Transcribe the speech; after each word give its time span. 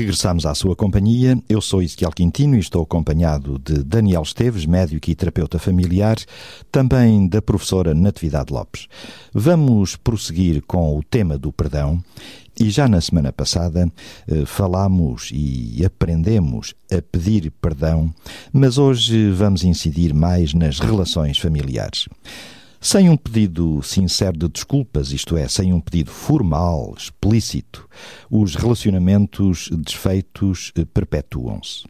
Regressamos 0.00 0.46
à 0.46 0.54
sua 0.54 0.74
companhia. 0.74 1.38
Eu 1.46 1.60
sou 1.60 1.82
Ezequiel 1.82 2.10
Quintino 2.10 2.56
e 2.56 2.58
estou 2.58 2.82
acompanhado 2.82 3.58
de 3.58 3.84
Daniel 3.84 4.22
Esteves, 4.22 4.64
médico 4.64 5.10
e 5.10 5.14
terapeuta 5.14 5.58
familiar, 5.58 6.16
também 6.72 7.28
da 7.28 7.42
professora 7.42 7.92
Natividade 7.92 8.50
Lopes. 8.50 8.88
Vamos 9.34 9.96
prosseguir 9.96 10.62
com 10.62 10.96
o 10.96 11.02
tema 11.02 11.36
do 11.36 11.52
perdão 11.52 12.02
e 12.58 12.70
já 12.70 12.88
na 12.88 12.98
semana 12.98 13.30
passada 13.30 13.92
eh, 14.26 14.46
falámos 14.46 15.28
e 15.34 15.84
aprendemos 15.84 16.72
a 16.90 17.02
pedir 17.02 17.52
perdão, 17.60 18.10
mas 18.50 18.78
hoje 18.78 19.30
vamos 19.32 19.64
incidir 19.64 20.14
mais 20.14 20.54
nas 20.54 20.78
relações 20.78 21.36
familiares. 21.36 22.08
Sem 22.80 23.10
um 23.10 23.16
pedido 23.16 23.82
sincero 23.82 24.38
de 24.38 24.48
desculpas, 24.48 25.12
isto 25.12 25.36
é, 25.36 25.46
sem 25.46 25.70
um 25.70 25.80
pedido 25.80 26.10
formal, 26.10 26.94
explícito, 26.96 27.86
os 28.30 28.54
relacionamentos 28.54 29.68
desfeitos 29.70 30.72
eh, 30.74 30.86
perpetuam-se. 30.86 31.84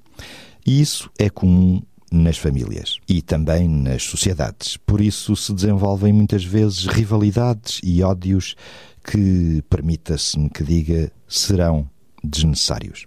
E 0.66 0.80
isso 0.80 1.09
é 1.16 1.30
comum 1.30 1.80
nas 2.11 2.37
famílias 2.37 2.99
e 3.09 3.23
também 3.23 3.69
nas 3.69 4.03
sociedades. 4.03 4.77
Por 4.79 5.01
isso 5.01 5.37
se 5.37 5.55
desenvolvem 5.55 6.13
muitas 6.13 6.45
vezes 6.45 6.87
rivalidades 6.87 7.80
e 7.85 8.02
ódios 8.02 8.57
que, 9.05 9.63
permita-se-me 9.71 10.51
que 10.51 10.65
diga, 10.65 11.13
serão 11.29 11.88
desnecessários. 12.23 13.07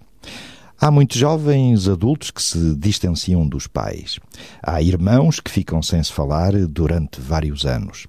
Há 0.84 0.90
muitos 0.90 1.16
jovens 1.16 1.88
adultos 1.88 2.30
que 2.30 2.42
se 2.42 2.76
distanciam 2.76 3.48
dos 3.48 3.66
pais. 3.66 4.20
Há 4.62 4.82
irmãos 4.82 5.40
que 5.40 5.50
ficam 5.50 5.80
sem 5.80 6.02
se 6.02 6.12
falar 6.12 6.52
durante 6.66 7.22
vários 7.22 7.64
anos. 7.64 8.06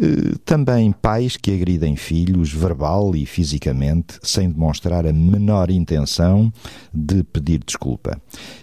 Eh, 0.00 0.34
também 0.42 0.90
pais 0.90 1.36
que 1.36 1.52
agridem 1.52 1.96
filhos 1.96 2.50
verbal 2.50 3.14
e 3.14 3.26
fisicamente 3.26 4.18
sem 4.22 4.50
demonstrar 4.50 5.06
a 5.06 5.12
menor 5.12 5.70
intenção 5.70 6.50
de 6.94 7.22
pedir 7.24 7.62
desculpa. 7.62 8.18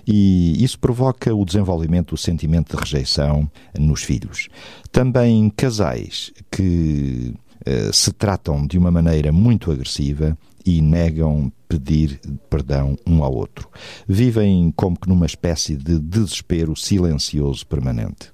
E 0.08 0.56
isso 0.64 0.80
provoca 0.80 1.32
o 1.32 1.46
desenvolvimento 1.46 2.16
do 2.16 2.18
sentimento 2.18 2.76
de 2.76 2.82
rejeição 2.82 3.48
nos 3.78 4.02
filhos. 4.02 4.50
Também 4.92 5.52
casais 5.52 6.34
que 6.50 7.36
eh, 7.64 7.92
se 7.94 8.12
tratam 8.12 8.66
de 8.66 8.80
uma 8.80 8.90
maneira 8.90 9.32
muito 9.32 9.72
agressiva 9.72 10.36
e 10.66 10.82
negam 10.82 11.52
pedir 11.72 12.20
perdão 12.50 12.98
um 13.08 13.24
ao 13.24 13.34
outro. 13.34 13.70
Vivem 14.06 14.74
como 14.76 15.00
que 15.00 15.08
numa 15.08 15.26
espécie 15.26 15.78
de 15.78 15.98
desespero 15.98 16.76
silencioso 16.76 17.66
permanente. 17.66 18.30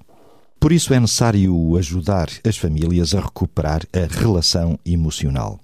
Por 0.58 0.72
isso 0.72 0.92
é 0.92 0.98
necessário 0.98 1.76
ajudar 1.76 2.28
as 2.44 2.56
famílias 2.56 3.14
a 3.14 3.20
recuperar 3.20 3.82
a 3.92 4.12
relação 4.12 4.76
emocional. 4.84 5.60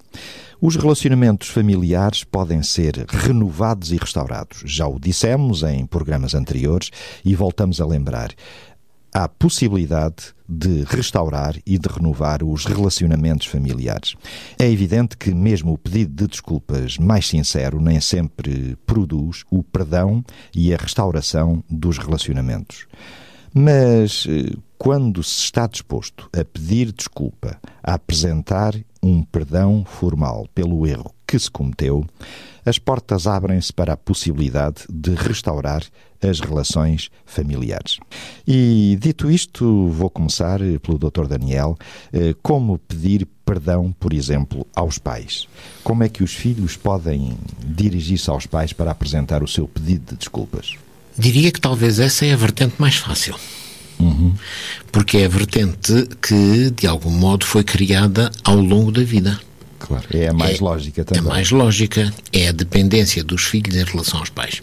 Os 0.60 0.76
relacionamentos 0.76 1.48
familiares 1.48 2.22
podem 2.22 2.62
ser 2.62 3.04
renovados 3.08 3.90
e 3.90 3.96
restaurados. 3.96 4.62
Já 4.64 4.86
o 4.86 5.00
dissemos 5.00 5.64
em 5.64 5.84
programas 5.84 6.32
anteriores 6.32 6.90
e 7.24 7.34
voltamos 7.34 7.80
a 7.80 7.86
lembrar 7.86 8.30
há 9.14 9.28
possibilidade 9.28 10.34
de 10.48 10.82
restaurar 10.82 11.56
e 11.64 11.78
de 11.78 11.88
renovar 11.88 12.42
os 12.42 12.66
relacionamentos 12.66 13.46
familiares. 13.46 14.16
É 14.58 14.68
evidente 14.68 15.16
que, 15.16 15.32
mesmo 15.32 15.72
o 15.72 15.78
pedido 15.78 16.24
de 16.24 16.26
desculpas 16.28 16.98
mais 16.98 17.28
sincero, 17.28 17.80
nem 17.80 18.00
sempre 18.00 18.76
produz 18.84 19.44
o 19.50 19.62
perdão 19.62 20.22
e 20.52 20.74
a 20.74 20.76
restauração 20.76 21.62
dos 21.70 21.96
relacionamentos. 21.96 22.86
Mas 23.54 24.26
eh, 24.28 24.56
quando 24.76 25.22
se 25.22 25.44
está 25.44 25.68
disposto 25.68 26.28
a 26.36 26.44
pedir 26.44 26.90
desculpa, 26.90 27.58
a 27.82 27.94
apresentar 27.94 28.74
um 29.00 29.22
perdão 29.22 29.84
formal 29.86 30.48
pelo 30.52 30.84
erro 30.86 31.13
que 31.26 31.38
se 31.38 31.50
cometeu, 31.50 32.06
as 32.64 32.78
portas 32.78 33.26
abrem-se 33.26 33.72
para 33.72 33.92
a 33.92 33.96
possibilidade 33.96 34.84
de 34.90 35.14
restaurar 35.14 35.82
as 36.22 36.40
relações 36.40 37.10
familiares. 37.26 37.98
E 38.46 38.96
dito 39.00 39.30
isto, 39.30 39.88
vou 39.88 40.08
começar 40.08 40.58
pelo 40.82 40.98
Dr. 40.98 41.26
Daniel, 41.26 41.76
eh, 42.12 42.34
como 42.42 42.78
pedir 42.78 43.28
perdão, 43.44 43.94
por 44.00 44.14
exemplo, 44.14 44.66
aos 44.74 44.96
pais. 44.96 45.46
Como 45.82 46.02
é 46.02 46.08
que 46.08 46.24
os 46.24 46.32
filhos 46.32 46.76
podem 46.76 47.36
dirigir-se 47.62 48.30
aos 48.30 48.46
pais 48.46 48.72
para 48.72 48.90
apresentar 48.90 49.42
o 49.42 49.48
seu 49.48 49.68
pedido 49.68 50.12
de 50.12 50.16
desculpas? 50.16 50.76
Diria 51.16 51.52
que 51.52 51.60
talvez 51.60 51.98
essa 51.98 52.24
é 52.24 52.32
a 52.32 52.36
vertente 52.36 52.76
mais 52.78 52.96
fácil. 52.96 53.36
Uhum. 54.00 54.34
Porque 54.90 55.18
é 55.18 55.26
a 55.26 55.28
vertente 55.28 56.08
que, 56.20 56.70
de 56.70 56.86
algum 56.86 57.10
modo, 57.10 57.44
foi 57.44 57.62
criada 57.62 58.30
ao 58.42 58.56
longo 58.56 58.90
da 58.90 59.02
vida. 59.02 59.38
Claro, 59.86 60.06
é 60.12 60.28
a 60.28 60.32
mais 60.32 60.58
é, 60.58 60.64
lógica 60.64 61.04
também. 61.04 61.22
É 61.22 61.26
mais 61.26 61.50
lógica, 61.50 62.12
é 62.32 62.48
a 62.48 62.52
dependência 62.52 63.22
dos 63.22 63.42
filhos 63.42 63.76
em 63.76 63.84
relação 63.84 64.20
aos 64.20 64.30
pais. 64.30 64.62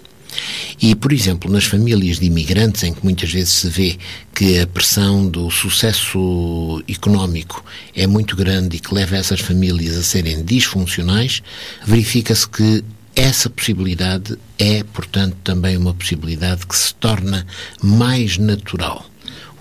E, 0.81 0.95
por 0.95 1.11
exemplo, 1.11 1.51
nas 1.51 1.65
famílias 1.65 2.19
de 2.19 2.25
imigrantes, 2.25 2.83
em 2.83 2.93
que 2.93 3.03
muitas 3.03 3.31
vezes 3.31 3.51
se 3.51 3.69
vê 3.69 3.97
que 4.33 4.59
a 4.59 4.67
pressão 4.67 5.27
do 5.27 5.49
sucesso 5.51 6.81
económico 6.87 7.63
é 7.95 8.07
muito 8.07 8.35
grande 8.35 8.77
e 8.77 8.79
que 8.79 8.93
leva 8.93 9.17
essas 9.17 9.41
famílias 9.41 9.97
a 9.97 10.03
serem 10.03 10.43
disfuncionais, 10.43 11.41
verifica-se 11.85 12.47
que 12.47 12.83
essa 13.15 13.49
possibilidade 13.49 14.37
é, 14.57 14.83
portanto, 14.83 15.35
também 15.43 15.75
uma 15.75 15.93
possibilidade 15.93 16.65
que 16.65 16.75
se 16.75 16.93
torna 16.95 17.45
mais 17.83 18.37
natural. 18.37 19.05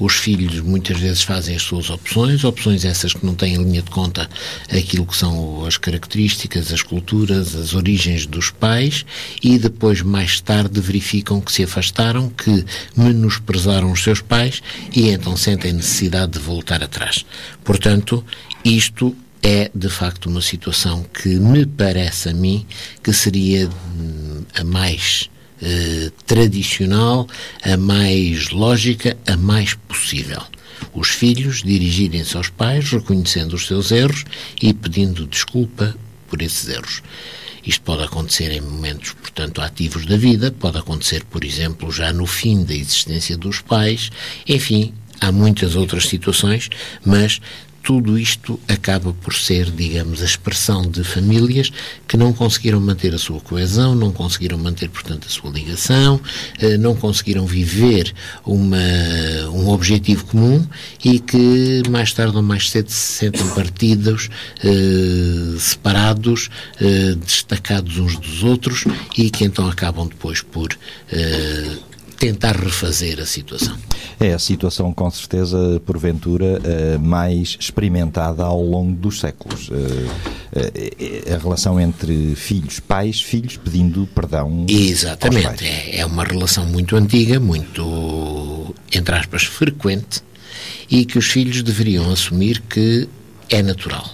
Os 0.01 0.15
filhos 0.15 0.61
muitas 0.61 0.99
vezes 0.99 1.23
fazem 1.23 1.55
as 1.55 1.61
suas 1.61 1.91
opções, 1.91 2.43
opções 2.43 2.87
essas 2.87 3.13
que 3.13 3.25
não 3.25 3.35
têm 3.35 3.55
em 3.55 3.63
linha 3.63 3.83
de 3.83 3.91
conta 3.91 4.31
aquilo 4.73 5.05
que 5.05 5.15
são 5.15 5.67
as 5.67 5.77
características, 5.77 6.73
as 6.73 6.83
culturas, 6.83 7.55
as 7.55 7.75
origens 7.75 8.25
dos 8.25 8.51
pais 8.51 9.05
e 9.43 9.59
depois, 9.59 10.01
mais 10.01 10.41
tarde, 10.41 10.81
verificam 10.81 11.39
que 11.39 11.53
se 11.53 11.65
afastaram, 11.65 12.31
que 12.31 12.65
menosprezaram 12.97 13.93
os 13.93 14.03
seus 14.03 14.23
pais 14.23 14.63
e 14.97 15.11
então 15.11 15.37
sentem 15.37 15.75
necessidade 15.75 16.33
de 16.33 16.39
voltar 16.39 16.83
atrás. 16.83 17.27
Portanto, 17.63 18.25
isto 18.65 19.15
é 19.43 19.71
de 19.75 19.91
facto 19.91 20.31
uma 20.31 20.41
situação 20.41 21.05
que 21.05 21.29
me 21.29 21.67
parece 21.67 22.31
a 22.31 22.33
mim 22.33 22.67
que 23.03 23.13
seria 23.13 23.69
hum, 23.69 24.45
a 24.55 24.65
mais 24.65 25.29
eh, 25.63 26.11
tradicional, 26.27 27.29
a 27.63 27.77
mais 27.77 28.51
lógica, 28.51 29.17
a 29.27 29.37
mais 29.37 29.75
possível. 29.75 30.43
Os 30.95 31.09
filhos 31.09 31.63
dirigirem-se 31.63 32.37
aos 32.37 32.49
pais, 32.49 32.91
reconhecendo 32.91 33.55
os 33.55 33.67
seus 33.67 33.93
erros 33.93 34.25
e 34.61 34.73
pedindo 34.73 35.27
desculpa 35.27 35.95
por 36.29 36.43
esses 36.43 36.69
erros. 36.69 37.03
Isto 37.65 37.83
pode 37.83 38.05
acontecer 38.05 38.51
em 38.51 38.61
momentos, 38.61 39.13
portanto, 39.13 39.61
ativos 39.61 40.07
da 40.07 40.17
vida, 40.17 40.51
pode 40.51 40.79
acontecer, 40.79 41.25
por 41.25 41.45
exemplo, 41.45 41.93
já 41.93 42.13
no 42.13 42.27
fim 42.27 42.65
da 42.65 42.75
existência 42.75 43.37
dos 43.37 43.61
pais, 43.61 44.11
enfim, 44.49 44.95
há 45.21 45.31
muitas 45.31 45.77
outras 45.77 46.07
situações, 46.07 46.71
mas 47.05 47.41
tudo 47.83 48.19
isto 48.19 48.59
acaba 48.69 49.13
por 49.13 49.35
ser, 49.35 49.71
digamos, 49.71 50.23
a 50.23 50.25
expressão 50.25 50.83
de 50.83 51.03
famílias 51.03 51.71
que 52.07 52.17
não 52.17 52.33
conseguiram 52.33 52.81
manter 52.81 53.15
a 53.15 53.19
sua 53.19 53.41
coesão, 53.41 53.95
não 53.95 54.13
conseguiram 54.13 54.59
manter, 54.59 54.89
portanto, 54.89 55.27
a 55.27 55.31
sua 55.31 55.51
ligação, 55.51 56.21
eh, 56.59 56.77
não 56.77 56.95
conseguiram 56.95 57.47
viver 57.47 58.13
uma, 58.45 58.77
um 59.53 59.69
objetivo 59.69 60.25
comum 60.27 60.65
e 61.05 61.19
que 61.19 61.83
mais 61.89 62.13
tarde 62.13 62.37
ou 62.37 62.43
mais 62.43 62.71
cedo 62.71 62.91
se 62.91 63.15
sentem 63.15 63.49
partidos, 63.51 64.29
eh, 64.63 65.57
separados, 65.59 66.51
eh, 66.81 67.15
destacados 67.25 67.99
uns 67.99 68.17
dos 68.17 68.43
outros 68.43 68.85
e 69.17 69.31
que 69.31 69.45
então 69.45 69.69
acabam 69.69 70.07
depois 70.07 70.43
por 70.43 70.71
tentar 72.21 72.55
refazer 72.55 73.19
a 73.19 73.25
situação. 73.25 73.75
É 74.21 74.35
a 74.35 74.39
situação, 74.39 74.93
com 74.93 75.11
certeza, 75.11 75.81
porventura, 75.87 76.61
eh, 76.63 76.99
mais 76.99 77.57
experimentada 77.59 78.45
ao 78.45 78.63
longo 78.63 78.93
dos 78.93 79.21
séculos. 79.21 79.71
Eh, 80.53 80.93
eh, 81.01 81.35
a 81.35 81.39
relação 81.39 81.81
entre 81.81 82.35
filhos, 82.35 82.79
pais, 82.79 83.23
filhos 83.23 83.57
pedindo 83.57 84.07
perdão. 84.15 84.67
Exatamente. 84.69 85.65
É, 85.65 86.01
é 86.01 86.07
uma 86.07 86.23
relação 86.23 86.67
muito 86.67 86.95
antiga, 86.95 87.41
muito, 87.41 88.75
entre 88.93 89.15
aspas, 89.15 89.45
frequente 89.45 90.23
e 90.91 91.07
que 91.07 91.17
os 91.17 91.27
filhos 91.27 91.63
deveriam 91.63 92.11
assumir 92.13 92.61
que 92.69 93.09
é 93.49 93.63
natural. 93.63 94.11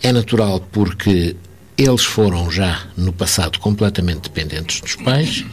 É 0.00 0.12
natural 0.12 0.60
porque 0.70 1.34
eles 1.76 2.04
foram 2.04 2.50
já 2.52 2.86
no 2.96 3.12
passado 3.12 3.58
completamente 3.58 4.22
dependentes 4.22 4.80
dos 4.80 4.94
pais, 4.94 5.44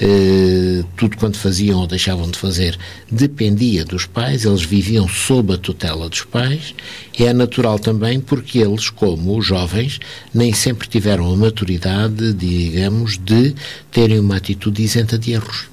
eh, 0.00 0.82
tudo 0.96 1.16
quanto 1.16 1.38
faziam 1.38 1.78
ou 1.78 1.86
deixavam 1.86 2.28
de 2.28 2.36
fazer 2.36 2.76
dependia 3.10 3.84
dos 3.84 4.04
pais, 4.04 4.44
eles 4.44 4.62
viviam 4.62 5.08
sob 5.08 5.54
a 5.54 5.58
tutela 5.58 6.08
dos 6.08 6.22
pais. 6.22 6.74
É 7.16 7.32
natural 7.32 7.78
também 7.78 8.18
porque 8.18 8.58
eles, 8.58 8.90
como 8.90 9.38
os 9.38 9.46
jovens, 9.46 10.00
nem 10.34 10.52
sempre 10.52 10.88
tiveram 10.88 11.32
a 11.32 11.36
maturidade, 11.36 12.32
digamos, 12.32 13.16
de 13.18 13.54
terem 13.92 14.18
uma 14.18 14.36
atitude 14.36 14.82
isenta 14.82 15.16
de 15.18 15.32
erros. 15.32 15.68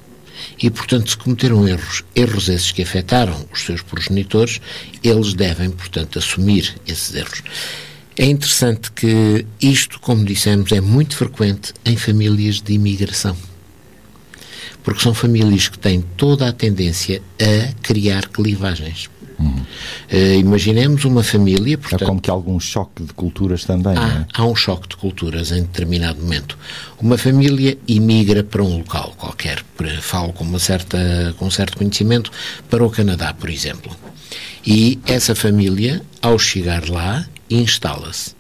E, 0.62 0.70
portanto, 0.70 1.10
se 1.10 1.18
cometeram 1.18 1.68
erros, 1.68 2.04
erros 2.14 2.50
esses 2.50 2.72
que 2.72 2.84
afetaram 2.84 3.48
os 3.52 3.62
seus 3.62 3.82
progenitores, 3.82 4.60
eles 5.04 5.34
devem, 5.34 5.72
portanto, 5.72 6.20
assumir 6.20 6.76
esses 6.88 7.16
erros. 7.16 7.42
É 8.18 8.26
interessante 8.26 8.92
que 8.92 9.46
isto, 9.62 10.00
como 10.00 10.26
dissemos, 10.26 10.72
é 10.72 10.82
muito 10.82 11.16
frequente 11.16 11.74
em 11.86 11.96
famílias 11.96 12.60
de 12.62 12.74
imigração. 12.74 13.38
Porque 14.84 15.02
são 15.02 15.14
famílias 15.14 15.68
que 15.68 15.78
têm 15.78 16.02
toda 16.16 16.48
a 16.48 16.54
tendência 16.54 17.22
a 17.40 17.74
criar 17.84 18.28
clivagens. 18.30 19.10
Uhum. 19.40 19.64
Uh, 20.12 20.40
imaginemos 20.40 21.06
uma 21.06 21.22
família. 21.22 21.78
Portanto, 21.78 22.02
é 22.02 22.06
como 22.06 22.20
que 22.20 22.30
há 22.32 22.34
algum 22.34 22.60
choque 22.60 23.04
de 23.04 23.14
culturas 23.14 23.66
também. 23.66 23.96
Há, 23.96 24.08
é? 24.08 24.26
há 24.34 24.46
um 24.46 24.56
choque 24.56 24.90
de 24.90 24.98
culturas 24.98 25.52
em 25.52 25.62
determinado 25.62 26.20
momento. 26.20 26.58
Uma 27.00 27.20
família 27.20 27.78
imigra 27.88 28.44
para 28.44 28.64
um 28.64 28.78
local 28.78 29.14
qualquer, 29.16 29.64
falo 30.02 30.34
com, 30.34 30.44
uma 30.44 30.58
certa, 30.58 31.36
com 31.38 31.46
um 31.46 31.52
certo 31.52 31.78
conhecimento, 31.78 32.32
para 32.68 32.84
o 32.84 32.90
Canadá, 32.90 33.32
por 33.34 33.50
exemplo. 33.50 33.96
E 34.66 35.00
essa 35.06 35.36
família, 35.36 36.02
ao 36.22 36.40
chegar 36.40 36.90
lá, 36.90 37.28
instala-se. 37.50 38.36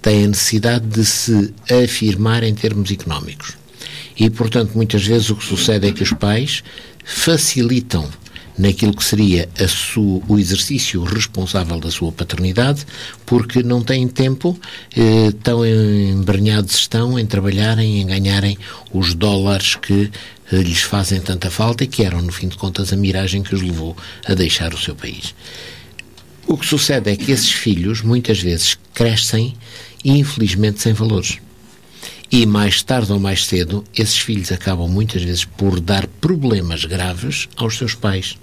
Tem 0.00 0.24
a 0.24 0.28
necessidade 0.28 0.86
de 0.86 1.04
se 1.04 1.52
afirmar 1.84 2.42
em 2.42 2.54
termos 2.54 2.90
económicos. 2.90 3.56
E, 4.16 4.28
portanto, 4.30 4.72
muitas 4.74 5.04
vezes 5.06 5.30
o 5.30 5.36
que 5.36 5.44
sucede 5.44 5.88
é 5.88 5.92
que 5.92 6.02
os 6.02 6.12
pais 6.12 6.62
facilitam 7.04 8.08
naquilo 8.58 8.92
que 8.92 9.04
seria 9.04 9.48
sua, 9.68 10.20
o 10.26 10.38
exercício 10.38 11.04
responsável 11.04 11.78
da 11.78 11.90
sua 11.90 12.10
paternidade, 12.10 12.84
porque 13.24 13.62
não 13.62 13.82
têm 13.82 14.08
tempo, 14.08 14.58
eh, 14.96 15.32
tão 15.42 15.64
embrenhados 15.64 16.74
estão 16.74 17.16
em 17.18 17.24
trabalharem, 17.24 18.00
em 18.00 18.06
ganharem 18.06 18.58
os 18.92 19.14
dólares 19.14 19.76
que 19.76 20.10
eh, 20.52 20.56
lhes 20.56 20.82
fazem 20.82 21.20
tanta 21.20 21.50
falta 21.50 21.84
e 21.84 21.86
que 21.86 22.02
eram, 22.02 22.20
no 22.20 22.32
fim 22.32 22.48
de 22.48 22.56
contas, 22.56 22.92
a 22.92 22.96
miragem 22.96 23.42
que 23.42 23.54
os 23.54 23.62
levou 23.62 23.96
a 24.26 24.34
deixar 24.34 24.74
o 24.74 24.78
seu 24.78 24.96
país. 24.96 25.34
O 26.48 26.56
que 26.56 26.64
sucede 26.66 27.10
é 27.10 27.16
que 27.16 27.30
esses 27.30 27.52
filhos 27.52 28.00
muitas 28.00 28.40
vezes 28.40 28.78
crescem, 28.94 29.54
infelizmente, 30.02 30.80
sem 30.80 30.94
valores. 30.94 31.38
E 32.30 32.44
mais 32.44 32.82
tarde 32.82 33.10
ou 33.10 33.18
mais 33.18 33.46
cedo, 33.46 33.82
esses 33.96 34.18
filhos 34.18 34.52
acabam 34.52 34.86
muitas 34.86 35.22
vezes 35.22 35.46
por 35.46 35.80
dar 35.80 36.06
problemas 36.06 36.84
graves 36.84 37.48
aos 37.56 37.78
seus 37.78 37.94
pais, 37.94 38.36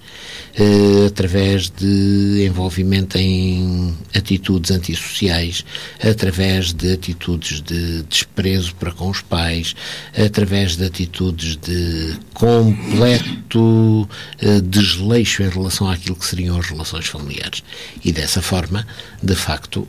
eh, 0.56 1.06
através 1.06 1.70
de 1.70 2.44
envolvimento 2.44 3.16
em 3.16 3.96
atitudes 4.12 4.72
antissociais, 4.72 5.64
através 6.02 6.72
de 6.72 6.94
atitudes 6.94 7.62
de 7.62 8.02
desprezo 8.02 8.74
para 8.74 8.90
com 8.90 9.08
os 9.08 9.20
pais, 9.20 9.76
através 10.18 10.74
de 10.74 10.84
atitudes 10.84 11.54
de 11.54 12.18
completo 12.34 14.08
eh, 14.40 14.60
desleixo 14.62 15.44
em 15.44 15.48
relação 15.48 15.88
àquilo 15.88 16.16
que 16.16 16.26
seriam 16.26 16.58
as 16.58 16.66
relações 16.66 17.06
familiares. 17.06 17.62
E 18.04 18.10
dessa 18.10 18.42
forma, 18.42 18.84
de 19.22 19.36
facto, 19.36 19.86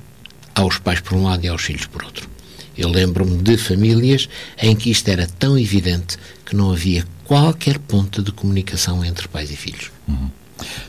aos 0.54 0.78
pais 0.78 1.00
por 1.00 1.18
um 1.18 1.24
lado 1.24 1.44
e 1.44 1.48
aos 1.48 1.64
filhos 1.64 1.88
por 1.88 2.04
outro. 2.04 2.37
Eu 2.78 2.90
lembro-me 2.90 3.38
de 3.38 3.58
famílias 3.58 4.30
em 4.62 4.76
que 4.76 4.92
isto 4.92 5.08
era 5.10 5.28
tão 5.28 5.58
evidente 5.58 6.18
que 6.46 6.56
não 6.56 6.72
havia 6.72 7.06
qualquer 7.26 7.80
ponto 7.80 8.22
de 8.22 8.32
comunicação 8.32 9.04
entre 9.04 9.28
pais 9.28 9.52
e 9.52 9.56
filhos. 9.56 9.92
Uhum. 10.08 10.30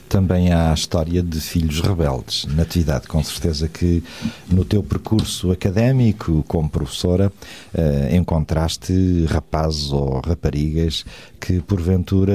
Também 0.09 0.51
há 0.51 0.71
a 0.71 0.75
história 0.75 1.23
de 1.23 1.41
filhos 1.41 1.81
rebeldes. 1.81 2.47
Natividade, 2.47 3.07
com 3.07 3.23
certeza 3.23 3.69
que 3.69 4.03
no 4.51 4.65
teu 4.65 4.83
percurso 4.83 5.51
académico 5.51 6.43
como 6.49 6.71
professora 6.71 7.31
eh, 7.75 8.17
encontraste 8.17 9.27
rapazes 9.27 9.93
ou 9.93 10.21
raparigas 10.21 11.05
que 11.39 11.61
porventura 11.61 12.33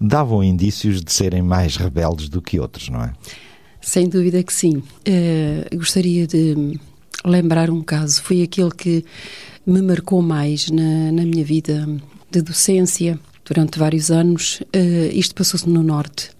davam 0.00 0.42
indícios 0.42 1.02
de 1.02 1.12
serem 1.12 1.42
mais 1.42 1.76
rebeldes 1.76 2.28
do 2.28 2.42
que 2.42 2.58
outros, 2.58 2.88
não 2.88 3.04
é? 3.04 3.12
Sem 3.80 4.08
dúvida 4.08 4.42
que 4.42 4.52
sim. 4.52 4.82
Uh, 5.08 5.76
gostaria 5.76 6.26
de 6.26 6.78
lembrar 7.24 7.70
um 7.70 7.82
caso. 7.82 8.22
Foi 8.22 8.42
aquele 8.42 8.70
que 8.70 9.04
me 9.66 9.82
marcou 9.82 10.22
mais 10.22 10.70
na, 10.70 11.12
na 11.12 11.22
minha 11.24 11.44
vida 11.44 11.86
de 12.30 12.42
docência 12.42 13.18
durante 13.44 13.78
vários 13.78 14.10
anos. 14.10 14.60
Uh, 14.74 15.10
isto 15.12 15.34
passou-se 15.34 15.68
no 15.68 15.82
Norte. 15.82 16.30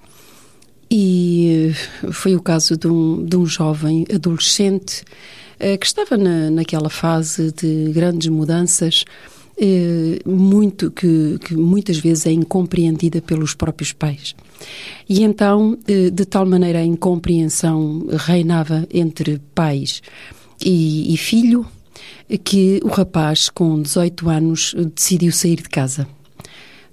E 0.91 1.73
uh, 2.05 2.13
foi 2.13 2.35
o 2.35 2.41
caso 2.41 2.77
de 2.77 2.87
um, 2.87 3.25
de 3.25 3.37
um 3.37 3.47
jovem 3.47 4.07
adolescente 4.13 5.03
uh, 5.57 5.79
que 5.79 5.87
estava 5.87 6.17
na, 6.17 6.51
naquela 6.51 6.89
fase 6.89 7.53
de 7.53 7.91
grandes 7.93 8.29
mudanças, 8.29 9.05
muito 10.25 10.91
que, 10.91 11.39
que, 11.45 11.55
muitas 11.55 11.99
vezes 11.99 12.25
é 12.25 12.33
incompreendida 12.33 13.21
pelos 13.21 13.53
próprios 13.53 13.93
pais. 13.93 14.35
E 15.07 15.23
então, 15.23 15.79
de 15.87 16.25
tal 16.25 16.47
maneira 16.47 16.79
a 16.79 16.83
incompreensão 16.83 18.07
reinava 18.27 18.89
entre 18.91 19.39
pais 19.55 20.01
e, 20.65 21.13
e 21.13 21.17
filho 21.17 21.67
que 22.45 22.81
o 22.85 22.89
rapaz, 22.89 23.49
com 23.49 23.81
18 23.83 24.29
anos, 24.29 24.75
decidiu 24.95 25.33
sair 25.33 25.57
de 25.57 25.69
casa 25.69 26.07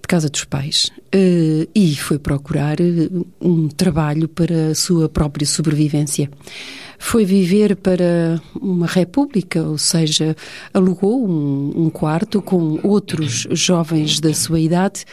de 0.01 0.07
casa 0.07 0.29
dos 0.29 0.45
pais 0.45 0.89
uh, 1.13 1.69
e 1.75 1.95
foi 1.97 2.17
procurar 2.17 2.77
uh, 2.79 3.27
um 3.41 3.67
trabalho 3.67 4.29
para 4.29 4.69
a 4.69 4.75
sua 4.75 5.09
própria 5.09 5.45
sobrevivência. 5.45 6.31
Foi 6.97 7.25
viver 7.25 7.75
para 7.75 8.41
uma 8.59 8.87
república, 8.87 9.61
ou 9.61 9.77
seja, 9.77 10.35
alugou 10.73 11.27
um, 11.27 11.73
um 11.75 11.89
quarto 11.89 12.41
com 12.41 12.79
outros 12.83 13.47
jovens 13.51 14.19
da 14.19 14.33
sua 14.33 14.59
idade 14.59 15.03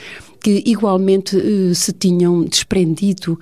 que 0.44 0.62
igualmente 0.66 1.36
uh, 1.36 1.74
se 1.74 1.90
tinham 1.92 2.44
desprendido, 2.44 3.40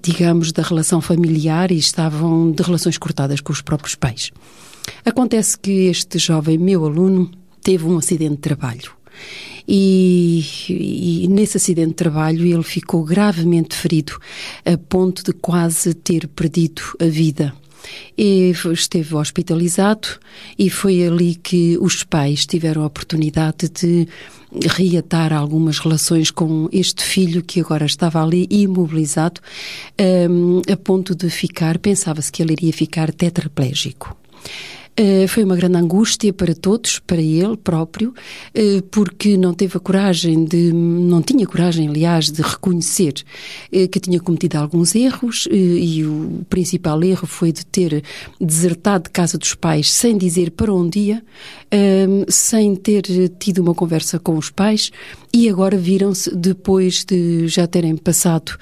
digamos, 0.00 0.52
da 0.52 0.62
relação 0.62 1.00
familiar 1.00 1.72
e 1.72 1.76
estavam 1.76 2.52
de 2.52 2.62
relações 2.62 2.96
cortadas 2.96 3.40
com 3.40 3.52
os 3.52 3.60
próprios 3.60 3.96
pais. 3.96 4.30
Acontece 5.04 5.58
que 5.58 5.88
este 5.88 6.18
jovem, 6.18 6.56
meu 6.58 6.84
aluno, 6.84 7.28
teve 7.60 7.84
um 7.84 7.98
acidente 7.98 8.36
de 8.36 8.38
trabalho. 8.38 8.92
E, 9.66 10.44
e, 10.68 11.28
nesse 11.28 11.56
acidente 11.56 11.90
de 11.90 11.94
trabalho 11.94 12.44
ele 12.44 12.62
ficou 12.62 13.04
gravemente 13.04 13.76
ferido, 13.76 14.18
a 14.64 14.76
ponto 14.76 15.22
de 15.22 15.32
quase 15.32 15.94
ter 15.94 16.26
perdido 16.28 16.82
a 17.00 17.04
vida. 17.04 17.54
E 18.16 18.50
esteve 18.72 19.14
hospitalizado 19.14 20.08
e 20.58 20.70
foi 20.70 21.06
ali 21.06 21.34
que 21.34 21.76
os 21.78 22.04
pais 22.04 22.46
tiveram 22.46 22.82
a 22.82 22.86
oportunidade 22.86 23.68
de 23.68 24.06
reatar 24.76 25.32
algumas 25.32 25.78
relações 25.78 26.30
com 26.30 26.68
este 26.72 27.02
filho 27.02 27.42
que 27.42 27.60
agora 27.60 27.86
estava 27.86 28.22
ali 28.22 28.46
imobilizado, 28.50 29.40
um, 30.30 30.60
a 30.70 30.76
ponto 30.76 31.14
de 31.14 31.30
ficar, 31.30 31.78
pensava-se 31.78 32.30
que 32.30 32.42
ele 32.42 32.52
iria 32.52 32.72
ficar 32.72 33.12
tetraplégico. 33.12 34.16
Uh, 35.00 35.26
foi 35.26 35.42
uma 35.42 35.56
grande 35.56 35.78
angústia 35.78 36.34
para 36.34 36.54
todos, 36.54 36.98
para 36.98 37.20
ele 37.20 37.56
próprio, 37.56 38.10
uh, 38.10 38.82
porque 38.90 39.38
não 39.38 39.54
teve 39.54 39.78
a 39.78 39.80
coragem 39.80 40.44
de, 40.44 40.70
não 40.70 41.22
tinha 41.22 41.46
coragem, 41.46 41.88
aliás, 41.88 42.30
de 42.30 42.42
reconhecer 42.42 43.14
uh, 43.72 43.88
que 43.88 43.98
tinha 43.98 44.20
cometido 44.20 44.58
alguns 44.58 44.94
erros 44.94 45.48
e 45.50 46.04
o 46.04 46.44
principal 46.50 47.02
erro 47.02 47.26
foi 47.26 47.52
de 47.52 47.64
ter 47.64 48.04
desertado 48.38 49.04
de 49.04 49.10
casa 49.10 49.38
dos 49.38 49.54
pais 49.54 49.90
sem 49.90 50.18
dizer 50.18 50.50
para 50.50 50.72
onde 50.72 50.98
ia, 50.98 51.24
sem 52.28 52.76
ter 52.76 53.02
tido 53.38 53.60
uma 53.60 53.74
conversa 53.74 54.18
com 54.18 54.36
os 54.36 54.50
pais 54.50 54.90
e 55.32 55.48
agora 55.48 55.76
viram-se 55.76 56.34
depois 56.36 57.02
de 57.04 57.48
já 57.48 57.66
terem 57.66 57.96
passado 57.96 58.58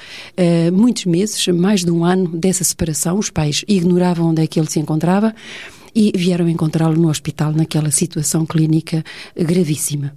muitos 0.73 1.07
meses, 1.07 1.45
mais 1.49 1.85
de 1.85 1.91
um 1.91 2.05
ano 2.05 2.29
dessa 2.29 2.63
separação, 2.63 3.19
os 3.19 3.31
pais 3.31 3.65
ignoravam 3.67 4.29
onde 4.31 4.43
é 4.43 4.47
que 4.47 4.61
ele 4.61 4.71
se 4.71 4.79
encontrava 4.79 5.35
e 5.95 6.13
vieram 6.15 6.49
encontrá-lo 6.49 6.97
no 6.97 7.09
hospital 7.09 7.53
naquela 7.53 7.91
situação 7.91 8.47
clínica 8.47 9.05
gravíssima. 9.37 10.15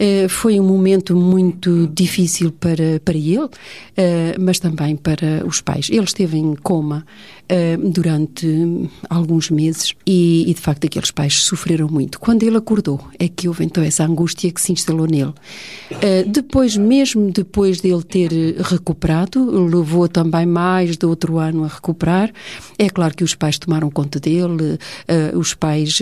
Uh, 0.00 0.28
foi 0.28 0.60
um 0.60 0.64
momento 0.64 1.16
muito 1.16 1.86
difícil 1.88 2.52
para, 2.52 3.00
para 3.04 3.16
ele, 3.16 3.44
uh, 3.44 3.50
mas 4.38 4.58
também 4.58 4.96
para 4.96 5.46
os 5.46 5.60
pais. 5.60 5.88
Ele 5.90 6.04
esteve 6.04 6.38
em 6.38 6.54
coma 6.54 7.04
uh, 7.50 7.90
durante 7.90 8.46
alguns 9.08 9.50
meses 9.50 9.94
e, 10.06 10.48
e, 10.48 10.54
de 10.54 10.60
facto, 10.60 10.86
aqueles 10.86 11.10
pais 11.10 11.42
sofreram 11.42 11.88
muito. 11.88 12.18
Quando 12.18 12.42
ele 12.42 12.56
acordou, 12.56 13.00
é 13.18 13.28
que 13.28 13.48
houve 13.48 13.64
então 13.64 13.82
essa 13.82 14.04
angústia 14.04 14.50
que 14.50 14.60
se 14.60 14.72
instalou 14.72 15.06
nele. 15.06 15.32
depois, 16.28 16.76
mesmo 16.76 17.30
depois 17.30 17.80
dele 17.80 18.02
ter 18.02 18.30
recuperado, 18.60 19.66
levou 19.66 20.08
também 20.08 20.46
mais 20.46 20.96
de 20.96 21.06
outro 21.06 21.38
ano 21.38 21.64
a 21.64 21.68
recuperar. 21.68 22.32
É 22.78 22.88
claro 22.88 23.14
que 23.14 23.24
os 23.24 23.34
pais 23.34 23.58
tomaram 23.58 23.90
conta 23.90 24.18
dele, 24.20 24.78
os 25.34 25.54
pais, 25.54 25.98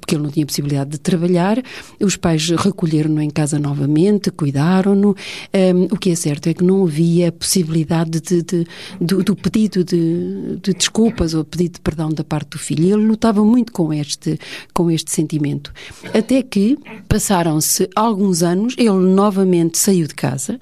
porque 0.00 0.14
ele 0.14 0.24
não 0.24 0.30
tinha 0.30 0.46
possibilidade 0.46 0.90
de 0.90 0.98
trabalhar, 0.98 1.62
os 2.00 2.16
pais 2.16 2.50
recolheram-no 2.50 3.20
em 3.20 3.30
casa 3.30 3.58
novamente, 3.58 4.30
cuidaram-no. 4.30 5.16
Um, 5.54 5.84
o 5.90 5.96
que 5.96 6.10
é 6.10 6.14
certo 6.14 6.48
é 6.48 6.54
que 6.54 6.64
não 6.64 6.84
havia 6.84 7.32
possibilidade 7.32 8.20
de, 8.20 8.42
de, 8.42 8.66
de, 9.00 9.14
do 9.22 9.36
pedido 9.36 9.84
de, 9.84 10.39
de 10.62 10.72
desculpas 10.74 11.34
ou 11.34 11.44
pedido 11.44 11.74
de 11.74 11.80
perdão 11.80 12.10
da 12.10 12.24
parte 12.24 12.50
do 12.50 12.58
filho. 12.58 12.84
Ele 12.84 13.06
lutava 13.06 13.44
muito 13.44 13.72
com 13.72 13.92
este, 13.92 14.38
com 14.72 14.90
este 14.90 15.10
sentimento. 15.10 15.72
Até 16.14 16.42
que 16.42 16.78
passaram-se 17.08 17.88
alguns 17.94 18.42
anos, 18.42 18.74
ele 18.78 18.90
novamente 18.90 19.78
saiu 19.78 20.06
de 20.06 20.14
casa, 20.14 20.60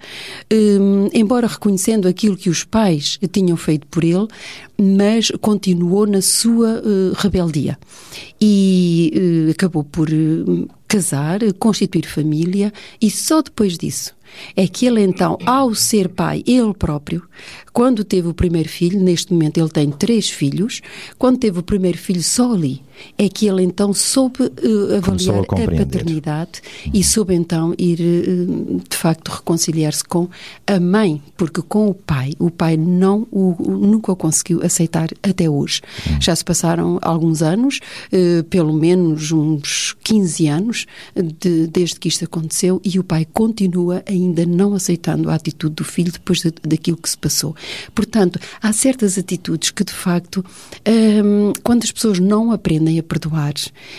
um, 0.52 1.08
embora 1.12 1.46
reconhecendo 1.46 2.06
aquilo 2.08 2.36
que 2.36 2.50
os 2.50 2.64
pais 2.64 3.18
tinham 3.32 3.56
feito 3.56 3.86
por 3.86 4.04
ele, 4.04 4.26
mas 4.80 5.30
continuou 5.40 6.06
na 6.06 6.22
sua 6.22 6.80
uh, 6.80 7.12
rebeldia 7.16 7.78
e 8.40 9.46
uh, 9.48 9.50
acabou 9.50 9.82
por 9.82 10.08
uh, 10.08 10.68
casar, 10.86 11.40
constituir 11.58 12.06
família 12.06 12.72
e 13.00 13.10
só 13.10 13.42
depois 13.42 13.76
disso 13.76 14.17
é 14.56 14.66
que 14.66 14.86
ele 14.86 15.02
então, 15.02 15.38
ao 15.44 15.74
ser 15.74 16.08
pai, 16.08 16.42
ele 16.46 16.74
próprio, 16.74 17.22
quando 17.72 18.04
teve 18.04 18.28
o 18.28 18.34
primeiro 18.34 18.68
filho, 18.68 19.00
neste 19.00 19.32
momento 19.32 19.58
ele 19.58 19.68
tem 19.68 19.90
três 19.90 20.28
filhos, 20.30 20.80
quando 21.18 21.38
teve 21.38 21.58
o 21.58 21.62
primeiro 21.62 21.98
filho 21.98 22.22
só 22.22 22.52
ali, 22.52 22.82
é 23.16 23.28
que 23.28 23.46
ele 23.46 23.62
então 23.62 23.92
soube 23.92 24.44
uh, 24.44 24.96
avaliar 24.96 25.38
a, 25.38 25.40
a, 25.40 25.44
paternidade 25.44 26.60
uhum. 26.86 26.92
e 26.94 27.04
soube 27.04 27.34
então 27.34 27.74
ir, 27.78 28.00
uh, 28.00 28.80
de 28.88 28.96
facto, 28.96 29.28
reconciliar-se 29.28 30.04
com 30.04 30.28
a 30.66 30.80
mãe, 30.80 31.22
porque 31.36 31.62
com 31.62 31.88
o 31.88 31.94
pai, 31.94 32.32
o 32.38 32.50
pai 32.50 32.76
não 32.76 33.26
o, 33.30 33.56
nunca 33.60 34.12
o 34.12 34.16
conseguiu 34.16 34.64
aceitar 34.64 35.08
até 35.22 35.48
hoje. 35.48 35.80
Uhum. 36.06 36.20
Já 36.20 36.34
se 36.34 36.44
passaram 36.44 36.98
alguns 37.02 37.42
anos, 37.42 37.80
uh, 38.12 38.44
pelo 38.44 38.72
menos 38.72 39.32
uns 39.32 39.96
15 40.02 40.48
anos, 40.48 40.86
de, 41.14 41.66
desde 41.66 41.98
que 41.98 42.08
isto 42.08 42.24
aconteceu, 42.24 42.80
e 42.84 42.98
o 42.98 43.04
pai 43.04 43.26
continua 43.32 44.02
ainda 44.06 44.44
não 44.46 44.74
aceitando 44.74 45.30
a 45.30 45.34
atitude 45.34 45.74
do 45.74 45.84
filho 45.84 46.12
depois 46.12 46.40
de, 46.40 46.52
daquilo 46.62 46.96
que 46.96 47.08
se 47.08 47.18
passou. 47.18 47.54
Portanto, 47.94 48.38
há 48.60 48.72
certas 48.72 49.18
atitudes 49.18 49.70
que, 49.70 49.84
de 49.84 49.92
facto, 49.92 50.44
um, 50.86 51.52
quando 51.62 51.84
as 51.84 51.92
pessoas 51.92 52.18
não 52.18 52.52
aprendem 52.52 52.87
aprendem 52.88 52.98
a 52.98 53.02
perdoar. 53.02 53.54